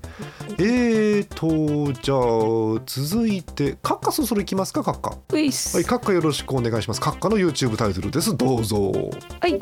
[0.60, 4.84] えーとじゃあ続いてカッカそろそろいきますか？
[4.84, 5.17] カッカ。
[5.29, 7.01] ウィスはいカッカよろしくお願いします。
[7.01, 8.38] カッカの YouTube タイトルです。
[8.38, 8.91] どうぞ。
[9.39, 9.60] はい。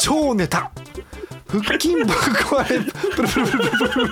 [0.00, 0.70] 超ネタ。
[1.48, 2.72] 腹筋ぶっ壊。
[2.72, 2.80] れ
[3.14, 4.10] プルプルプルプルプルプル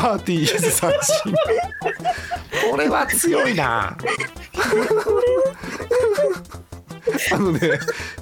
[0.00, 1.34] パーティーイズ三振
[2.70, 3.98] これは強いな。
[7.32, 7.60] あのね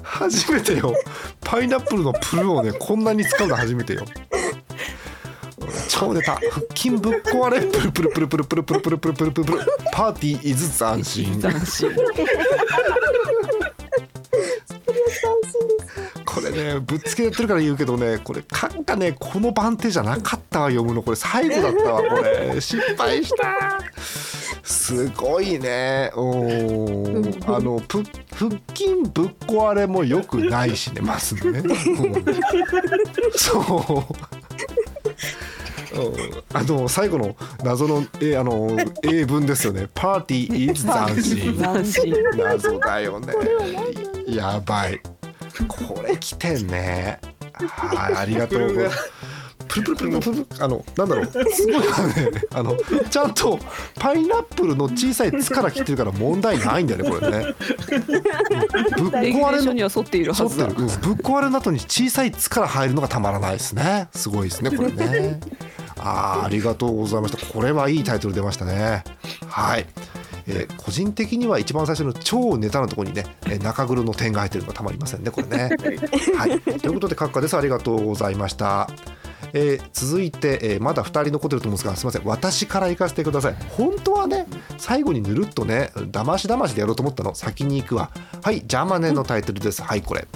[0.03, 0.93] 初めてよ。
[1.39, 4.03] パイナップルのプルをねこんなに使うの初めてよ。
[5.87, 6.33] 超ネタ。
[6.33, 6.43] 腹
[6.75, 7.61] 筋ぶっ壊れ。
[7.61, 9.31] プルプルプルプルプルプルプルプルプル。
[9.31, 9.59] プルプル
[9.93, 11.89] パーティーイズ斬新斬新
[16.33, 21.01] これねぶっつけやってるから言うけどねこれカッカねこの番手じゃなかったわ読むの。
[21.01, 22.61] これ最後だったわこれ。
[22.61, 23.79] 失敗した。
[24.63, 26.11] すごいね。
[26.15, 26.25] うん
[27.47, 28.03] あのぷ
[28.35, 31.73] 腹筋ぶっ壊れもよくないしねまずね、う ん
[33.35, 33.63] そう。
[35.99, 36.13] うん
[36.53, 39.87] あの最後の謎のえあの英文ですよね。
[39.93, 40.85] パーティー is。
[40.85, 41.15] 斬
[41.85, 43.33] 新謎だよね。
[44.27, 45.01] やばい。
[45.67, 47.19] これ来てんね。
[47.53, 49.11] はい、ありがとうございます。
[49.69, 50.45] プルプルプルプル。
[50.45, 51.25] プルあのなんだろう。
[51.51, 51.75] すごい。
[51.75, 52.75] わねあの
[53.09, 53.59] ちゃんと
[53.95, 57.55] パイナップルの小さい「つ」から切ってるから問題ないんだよねこれね。
[58.97, 60.83] ぶっレギュ壊れションには沿っているは沿ってる、ずだ。
[60.83, 64.07] うん、ぶっ壊れの後に小さい「つ」から入るのがたまらないですね。
[64.13, 65.39] すごいですねこれね。
[66.01, 67.45] あーありがとうございました。
[67.45, 69.03] これはいいタイトル出ましたね。
[69.47, 69.85] はい、
[70.47, 75.69] えー個人的には一番最初の超ネタのところにねえー中黒の点が入ってるのがたまりませんねこれね。
[76.37, 76.59] はい。
[76.79, 77.57] ということで閣下です。
[77.57, 78.89] ありがとうございました
[79.53, 82.25] えー続いて、えーまだ2人残ってると思うんですがすみません。
[82.25, 83.55] 私から行かせてください。
[83.69, 84.45] 本当はね
[84.77, 87.35] 最後にぬるっとねだましだましでやろうと思ったの。
[87.35, 88.11] 先に行くわ。
[88.41, 89.81] はいジャマネのタイトルです。
[89.81, 90.27] はいこれ。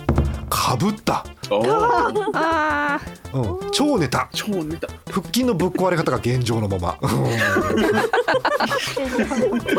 [0.49, 1.25] かぶった。
[1.49, 2.31] おー。
[2.33, 2.99] あ
[3.33, 4.29] うん、超ネタ。
[4.33, 4.87] 超ネタ。
[5.09, 6.97] 腹筋のぶっ壊れ方が現状のまま。
[7.01, 7.07] こ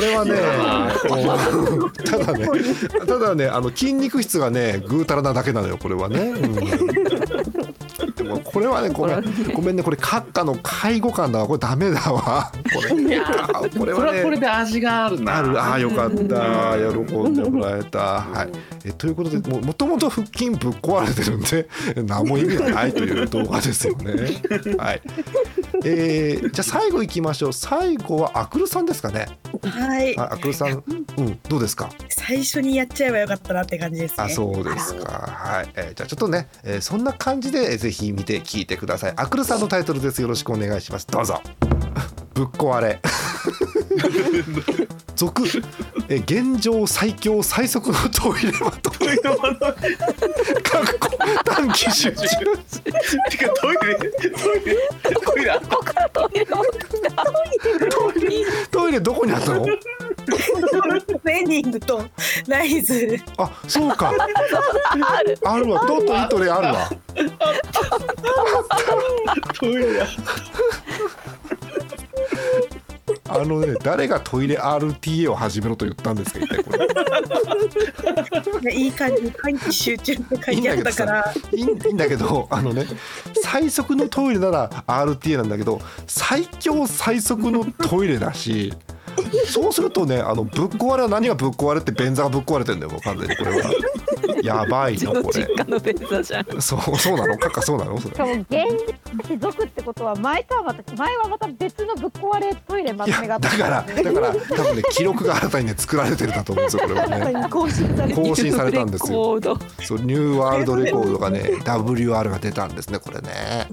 [0.01, 0.33] れはね
[1.11, 2.49] うんただね
[3.07, 6.55] ただねあの筋肉質がねぐうたらなだけなのよこれはね、うん
[8.25, 9.53] でもこれはねごめん。
[9.55, 9.83] ごめんね。
[9.83, 11.47] これ閣下の介護官だわ。
[11.47, 12.51] これダメだわ。
[12.75, 13.25] これいや
[13.77, 15.39] これはこれはこれねで味があるな。
[15.39, 15.61] ある。
[15.61, 16.17] ああよかった。
[16.17, 17.99] 喜んでもらえた。
[17.99, 18.51] はい。
[18.87, 21.69] えということでももともと腹筋ぶっ壊れてるんで
[22.03, 24.13] 何も意味がないという動画ですよね。
[24.79, 25.03] はい
[25.85, 27.53] えー、じゃあ最後いきましょう。
[27.53, 29.27] 最後はアクルさんですかね。
[29.63, 30.19] はい。
[30.19, 30.83] あアクルさん。
[31.17, 31.91] うんどうですか？
[32.09, 34.25] 最初にやっちゃえばよかったなって感じですね。
[34.25, 35.13] あそうですか。
[35.13, 39.13] はい、えーじゃあちょっとね、えーそんな感じでえーぜひ見て聞いてください。
[39.17, 40.23] アクルさんのタイトルです。
[40.23, 41.07] よろしくお願いします。
[41.07, 41.41] どうぞ。
[42.35, 43.01] ぶっ壊れ
[45.17, 45.45] 続
[46.09, 46.23] えー
[46.55, 49.17] 現状最強最速のトイレはトイレ。
[49.19, 49.37] かっ
[50.99, 52.17] こ短期集中。
[52.19, 53.95] てかトイレ
[54.31, 54.77] トイレ。
[55.25, 55.69] トイレあった
[56.21, 56.47] トイレ
[58.71, 59.65] トイレどこにあったの？
[59.65, 59.71] ト
[61.25, 62.03] レーニングと
[62.47, 64.11] ライズあそうか
[65.45, 66.91] あるわドットイトレあるわ
[69.55, 70.07] トイレ
[73.29, 76.73] あのね誰がトイレ RTA を始めろと言ったんですか一体こ
[78.63, 78.75] れ。
[78.75, 81.35] いい感じに短期集中って書いてあったから。
[81.53, 82.87] いいんだけどあのね
[83.43, 88.75] 最速のトイレなら RTA なんだけど最強最速のトイレだし
[89.47, 93.71] そうするとねあのぶっ壊れは何がぶっ壊れって便座がぶっ壊れてんだよもう完全にこれは。
[94.43, 95.41] やばいのこれ。
[95.41, 96.47] の実家の便座じゃん。
[96.61, 97.39] そうそうなの？
[97.39, 97.99] カッカそうなの？
[98.01, 103.57] それしかも現地族ってことは前とはまた前はまた別のぶっ壊れトイレまいとめがあった。
[103.57, 107.47] やだからだから多分ね記録が新たにね作られてるんだと思うんですよこれはね。
[107.51, 109.19] 更新されて更新されたんですよ。
[109.19, 113.69] コードそうニューワールドレコードがね WR が出たんですねこれね。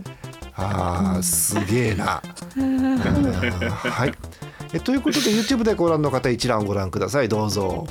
[0.55, 2.21] あーすげえな。
[2.57, 4.13] う んはい
[4.74, 7.30] えということで YouTube でご覧の方一覧をご覧ください。
[7.30, 7.86] どうぞ。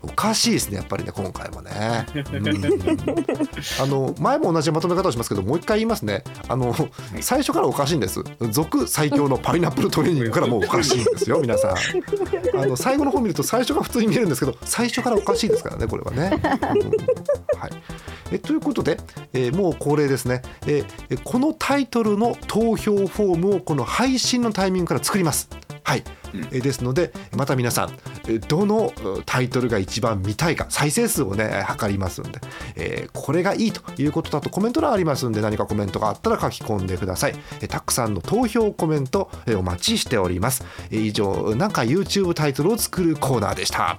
[0.00, 2.46] おかしいですねやっぱりね今回もね、うん。
[3.82, 6.22] あの前も同じまとめ方をしますけどもう一回言いますね。
[6.48, 6.74] あの
[7.20, 8.22] 最初からおかしいんです。
[8.50, 12.60] 続最強のパイナップルトレーニングからもうおかしいんですよ皆さん。
[12.60, 16.40] あの最後の方見ると最初が普通に見えるんですけど最初からおかしいですからねこれはね、うん。
[17.58, 17.70] はい。
[18.30, 18.98] えということで、
[19.32, 25.48] えーもう恒例ですね、えーえこのタイトルの投票フォームをこの配信のタイミングから作ります。
[25.88, 26.40] はい、うん。
[26.40, 27.90] えーですのでまた皆さん
[28.26, 32.40] えーどのうタイトルが一番見たいか再生数をね測りますんで、
[32.76, 43.98] えーこれがいいということだとコメント欄ありますんで何かコメントがあったら書き込んでください、えーたくさんの投票コメント、えーお待ちしております、えー以上なんか YouTube タイトルを作るコーナーでした。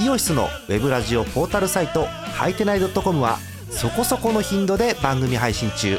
[0.00, 3.38] イオシスのウェブラジオポータルサイトはいてない .com は
[3.70, 5.98] そこそこの頻度で番組配信中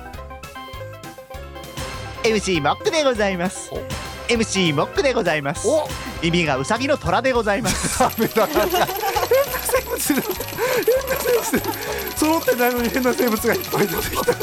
[2.23, 3.71] MC モックでございます。
[4.27, 5.67] MC モックでございます。
[5.67, 5.87] お。
[6.21, 7.97] 耳がウサギの虎でございます。
[7.97, 9.97] 変な生物。
[12.15, 14.33] 揃ってないのに変な生物がいっぱい出てきた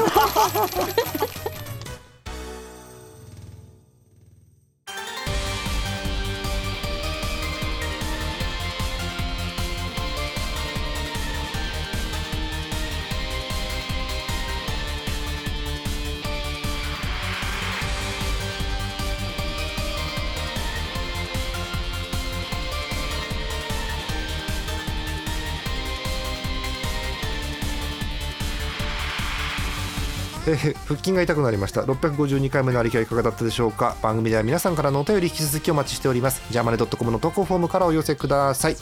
[30.48, 31.82] え ー腹筋が痛くなりました。
[31.82, 33.96] 652回目のありきはいかがだったでしょうか。
[34.02, 36.42] 番組では皆さんからのお便り引き続きお待ちしております。
[36.50, 38.76] ジャーマネドットコムの投稿フォームからお寄せください。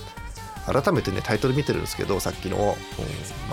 [0.67, 2.75] 改めてねタイトル見てるんですけどさっきの、うんま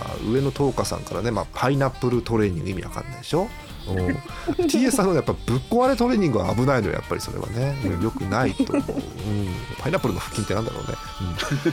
[0.04, 3.50] あ、上野東花さんからね、まあ、パイナップルトレーニング意味わかんないでしょ、
[3.86, 10.98] TS さんのやっぱぶっ壊れトレーニングは危ないのよやっぱりそれはね、うん、よくないと思う、 うん、パイナップルの腹筋ってなんだろうね、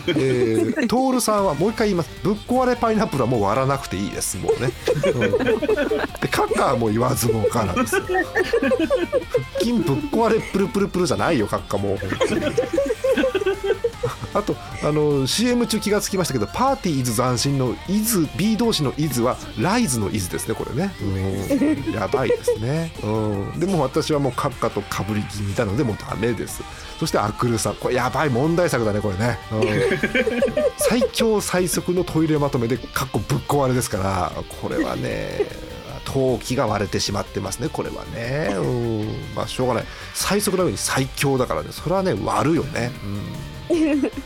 [0.08, 0.14] うん。
[0.20, 4.72] えー、トールさんはもう一回言いますぶっ壊れパイナップルはもう割らなくていいですもうね、
[5.04, 8.02] うん、でカッカーはもう言わずもがなですよ。
[8.02, 11.94] 腹筋ぶっ壊れプルプルプルじゃないよカッカも。
[11.94, 12.40] う本当に
[14.32, 20.92] あとあの CM 中気がつきましたけどパーティーイズ斬新のイズ B 同士のイズはライズのイズですねこれね。
[21.00, 21.92] うん。
[21.92, 22.92] やばいですね。
[23.02, 23.60] うん。
[23.60, 26.62] でも私はもうカッカとかぶり気味なのでもうダメです。
[26.98, 27.74] そしてアクルさん。
[27.76, 28.30] これやばい。
[28.30, 29.62] 問題作だねこれね、うん。
[30.76, 35.46] 最強最速のトイレまとめでカッコぶっ壊れですからこれはね
[36.04, 38.54] 陶器が割れてしまってますねこれはね。
[38.54, 39.34] うん。
[39.34, 39.84] まあしょうがない。
[40.14, 41.68] 最速なのに最強だからね。
[41.72, 42.92] それはね割るよね。
[43.04, 43.49] うん。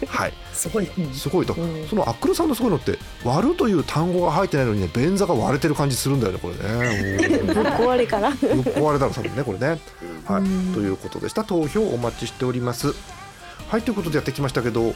[0.08, 0.32] はい。
[0.52, 1.86] すごい、うんすごいと、うん。
[1.88, 7.38] そのアックルさんのすごいのって割るという単語が入ってないのにね便座が割れてる感じするんだよねこれね。
[7.38, 8.30] う んぶっ壊れから。
[8.30, 9.78] ぶっ壊れたの多分ねこれね。
[10.24, 10.42] はい、
[10.74, 11.44] ということでした。
[11.44, 12.94] 投票お待ちしております。
[13.68, 14.94] はいということでやってきましたけど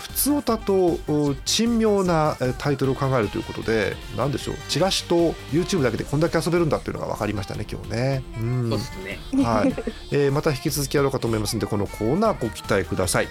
[0.00, 4.56] 普通歌とお珍妙なえータイトルを考えるということで何でしょう。
[4.68, 8.22] チラシと YouTube だけでこんだけ遊べるんだっていうのが分かりましたね今日ね。
[8.38, 8.70] うん。
[8.70, 9.44] そうですね。
[9.44, 9.74] はい、
[10.10, 13.28] えーまた引き続きやろうかと思いますのでこのコーナーご期待ください、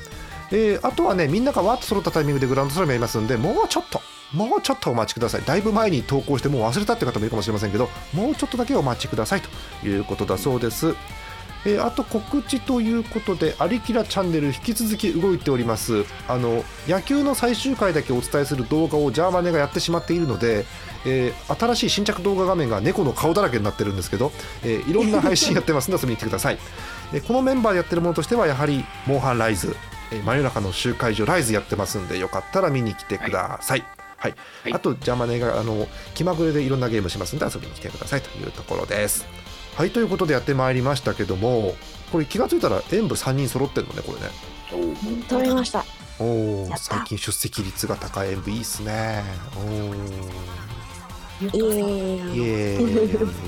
[0.51, 4.01] えーあとはねみんながわっと揃ったタイミングでグランドスラムやりますんでもうちょっと
[4.33, 5.41] もうちょっとお待ちください。
[5.45, 10.95] だいぶ前に投稿してもう忘れたって方もいるかもしれませんけどもうちょっとだけお待ちくださいということだそうです。
[11.65, 16.05] えーあと告知ということで「アリキラチャンネル」引き続き動いております。
[16.27, 20.65] あの野球の最終回だけお伝えする動画をジャーマネがやってしまっているので、
[21.05, 24.31] えー新しい新着動画画面が猫の顔だらけになってるんですけど、
[24.63, 26.59] えーいろんな配信やってますので遊びに来てください、
[27.11, 29.75] えこのメンバーでやってるものとしてはやはり「モンハンライズ」
[30.11, 33.83] えー真夜中の集会所ライズやってますんでよかったら見に来てください、
[34.17, 34.35] はい。
[34.63, 34.73] はい。
[34.73, 39.25] あとジャーマネがあの気まぐれでいろんなゲームしますんで遊びに来てくださいというところです。
[39.75, 41.75] はいということでやってまいりましたけども
[42.11, 44.29] これ気がついたら演舞3人揃ってるのねこれね。
[45.29, 45.85] 取れました。
[46.19, 48.31] おお最近出席率が高い。
[48.31, 49.23] 演舞いいっすね。
[49.55, 49.61] お
[51.43, 52.37] イエおーイ。
[52.37, 53.47] イエーイ。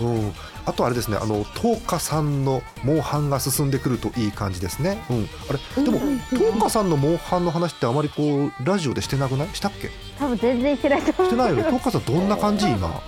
[0.00, 0.34] うん
[0.70, 5.02] あとあれですねあの東花さんのモンハンが進んでくるといい感じですね。
[5.10, 5.28] うん。
[5.48, 5.98] あれでも
[6.30, 9.48] 東花さんのモンハンの話ってあまりこうラジオでしてなくない？
[9.52, 9.90] したっけ？
[10.18, 11.26] 多分全然してないと思う。
[11.26, 11.62] してないよね。
[11.64, 12.66] 東花さんどんな感じ？
[12.68, 13.02] 今。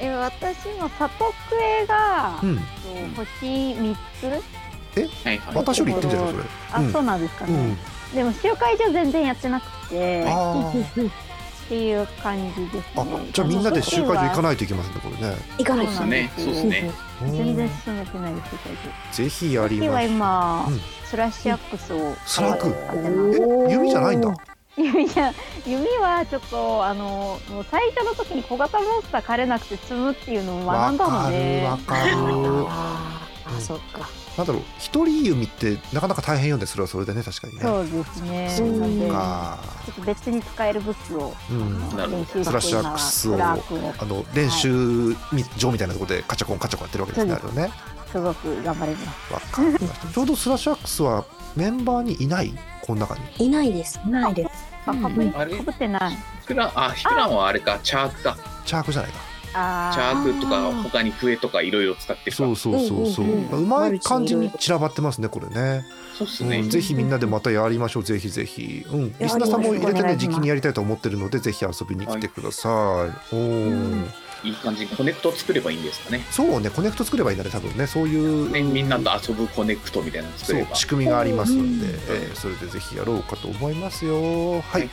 [0.00, 2.58] え私の里クエが、うん。
[3.14, 4.24] 星三つ？
[5.24, 5.54] はいはい。
[5.54, 6.44] 私より言ってんじゃないそれ。
[6.72, 6.92] あ、うん。
[6.92, 8.16] そうなんですかね、うん。
[8.16, 10.24] でも集会所全然やってなくて。
[10.26, 11.10] あー
[11.68, 12.82] っていう感じですね。
[12.96, 15.36] あじゃあみんなで集会所行かないといけませんねこれね。
[15.58, 16.90] 行かないですそうですね。
[17.20, 18.76] 全然進めてないです集会
[19.12, 20.80] 所ぜひやりましょう今、うん。
[21.04, 22.74] スラッシュアックスをスラック？
[23.68, 24.34] え弓じゃないんだ。
[24.78, 25.30] 弓じゃ
[25.66, 31.64] 弓はちょっとあのもう最初の時に小型モンスター狩れなくて積むっていうのを学んだので。
[31.66, 34.08] わかるわかる あそっか。
[34.36, 37.60] なんだろう一人弓ってなかなか大変よねそれはそれでね確かにね。
[37.62, 38.54] そうですね。
[38.56, 39.58] そうなんでちょか
[39.90, 41.80] っと別に使えるブツをうん。
[41.96, 43.56] なるほど練習スラッシュアックスをあ
[44.04, 45.14] の練習
[45.56, 47.72] 場みたいなところでカチャコンカチャコンやってるわけですねあね。
[48.12, 48.20] す。
[48.20, 49.34] ごく頑張れます。
[49.34, 50.06] わかりました。
[50.12, 51.24] ちょうどスラッシュアックスは
[51.56, 52.54] メンバーにいない？
[52.82, 53.46] この中に。
[53.46, 54.00] いないです。
[54.06, 54.50] ないです。
[54.86, 56.16] あかぶってない。
[56.42, 57.78] ヒクランあヒクランはあれか。
[57.82, 58.36] チャークか。
[58.64, 59.18] チャークじゃないか。
[59.18, 63.24] あチャークとか他に笛とかいろいろ使ってるかそうそうそうそう。
[63.26, 65.84] うんうんうんうまい感じに散らばってますねこれね。
[66.16, 66.58] そうっすね。
[66.60, 68.02] うん、ぜひみんなでまたやりましょう。
[68.02, 72.72] ぜひぜひ、うん、リスナーさんも入れてね時期にやりたいと思ってるのでぜひ遊びに来てください、
[73.34, 74.06] おー。
[74.44, 76.24] いい感じにコネクト作ればいいんですかね。
[76.30, 77.86] そうねコネクト作ればいいんだね多分ね。
[77.86, 81.90] そういう、ねみんなと遊ぶコネクトみたいなの作そう仕組みがありますんで、ん。
[81.90, 84.14] えーそれでぜひやろうかと思いますよ。
[84.14, 84.90] はい、はい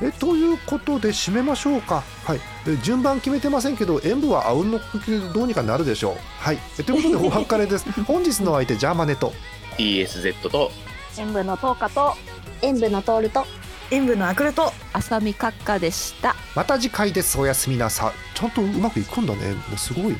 [0.00, 2.04] えということで締めましょうか。
[2.24, 2.40] はい。
[2.68, 6.16] え順番決めてませんけど演舞はあうんの呼吸でどうにかなるでしょう。
[6.38, 6.58] はい。
[6.78, 7.90] えということでお別れです。
[8.04, 9.32] 本日の相手ジャーマネと。
[9.76, 10.70] TSZ と。
[11.18, 12.14] 塩分の10日と。
[12.62, 13.44] 塩分の通ると。
[13.90, 14.72] 塩分のアクルト。
[14.92, 16.36] 浅見閣下でした。
[16.54, 17.38] また次回です。
[17.38, 18.38] おやすみなさい。
[18.38, 19.54] ちゃんとうまくいくんだね。
[19.76, 20.18] すごいね。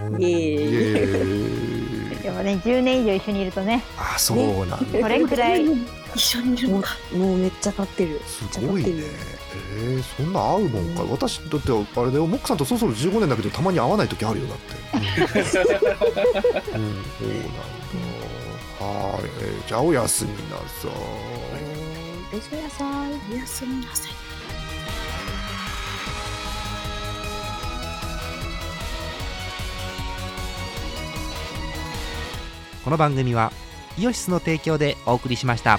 [0.00, 0.32] う んイエーイ。
[0.32, 2.22] イエーイ。
[2.22, 3.82] でもね10年以上一緒にいるとね。
[3.98, 5.00] あそうなんだ。
[5.00, 5.64] これくらい
[6.14, 6.96] 一緒にいるのか。
[7.12, 8.20] もうめっちゃ立ってる。
[8.26, 8.90] すごいね
[9.72, 14.74] えー、そんな合うもんか私だってあれだよモックさんとそろそろ15年だけどたまに会わない時あるよだって
[16.76, 17.60] うん、うん、そうなんだ
[18.80, 20.90] はい、えーじゃあおやすみなさい
[22.32, 23.12] おやすみなさい。
[23.32, 24.12] おやすみなさい。
[32.84, 33.52] この番組は
[34.00, 35.78] イオシスの提供でお送りしました。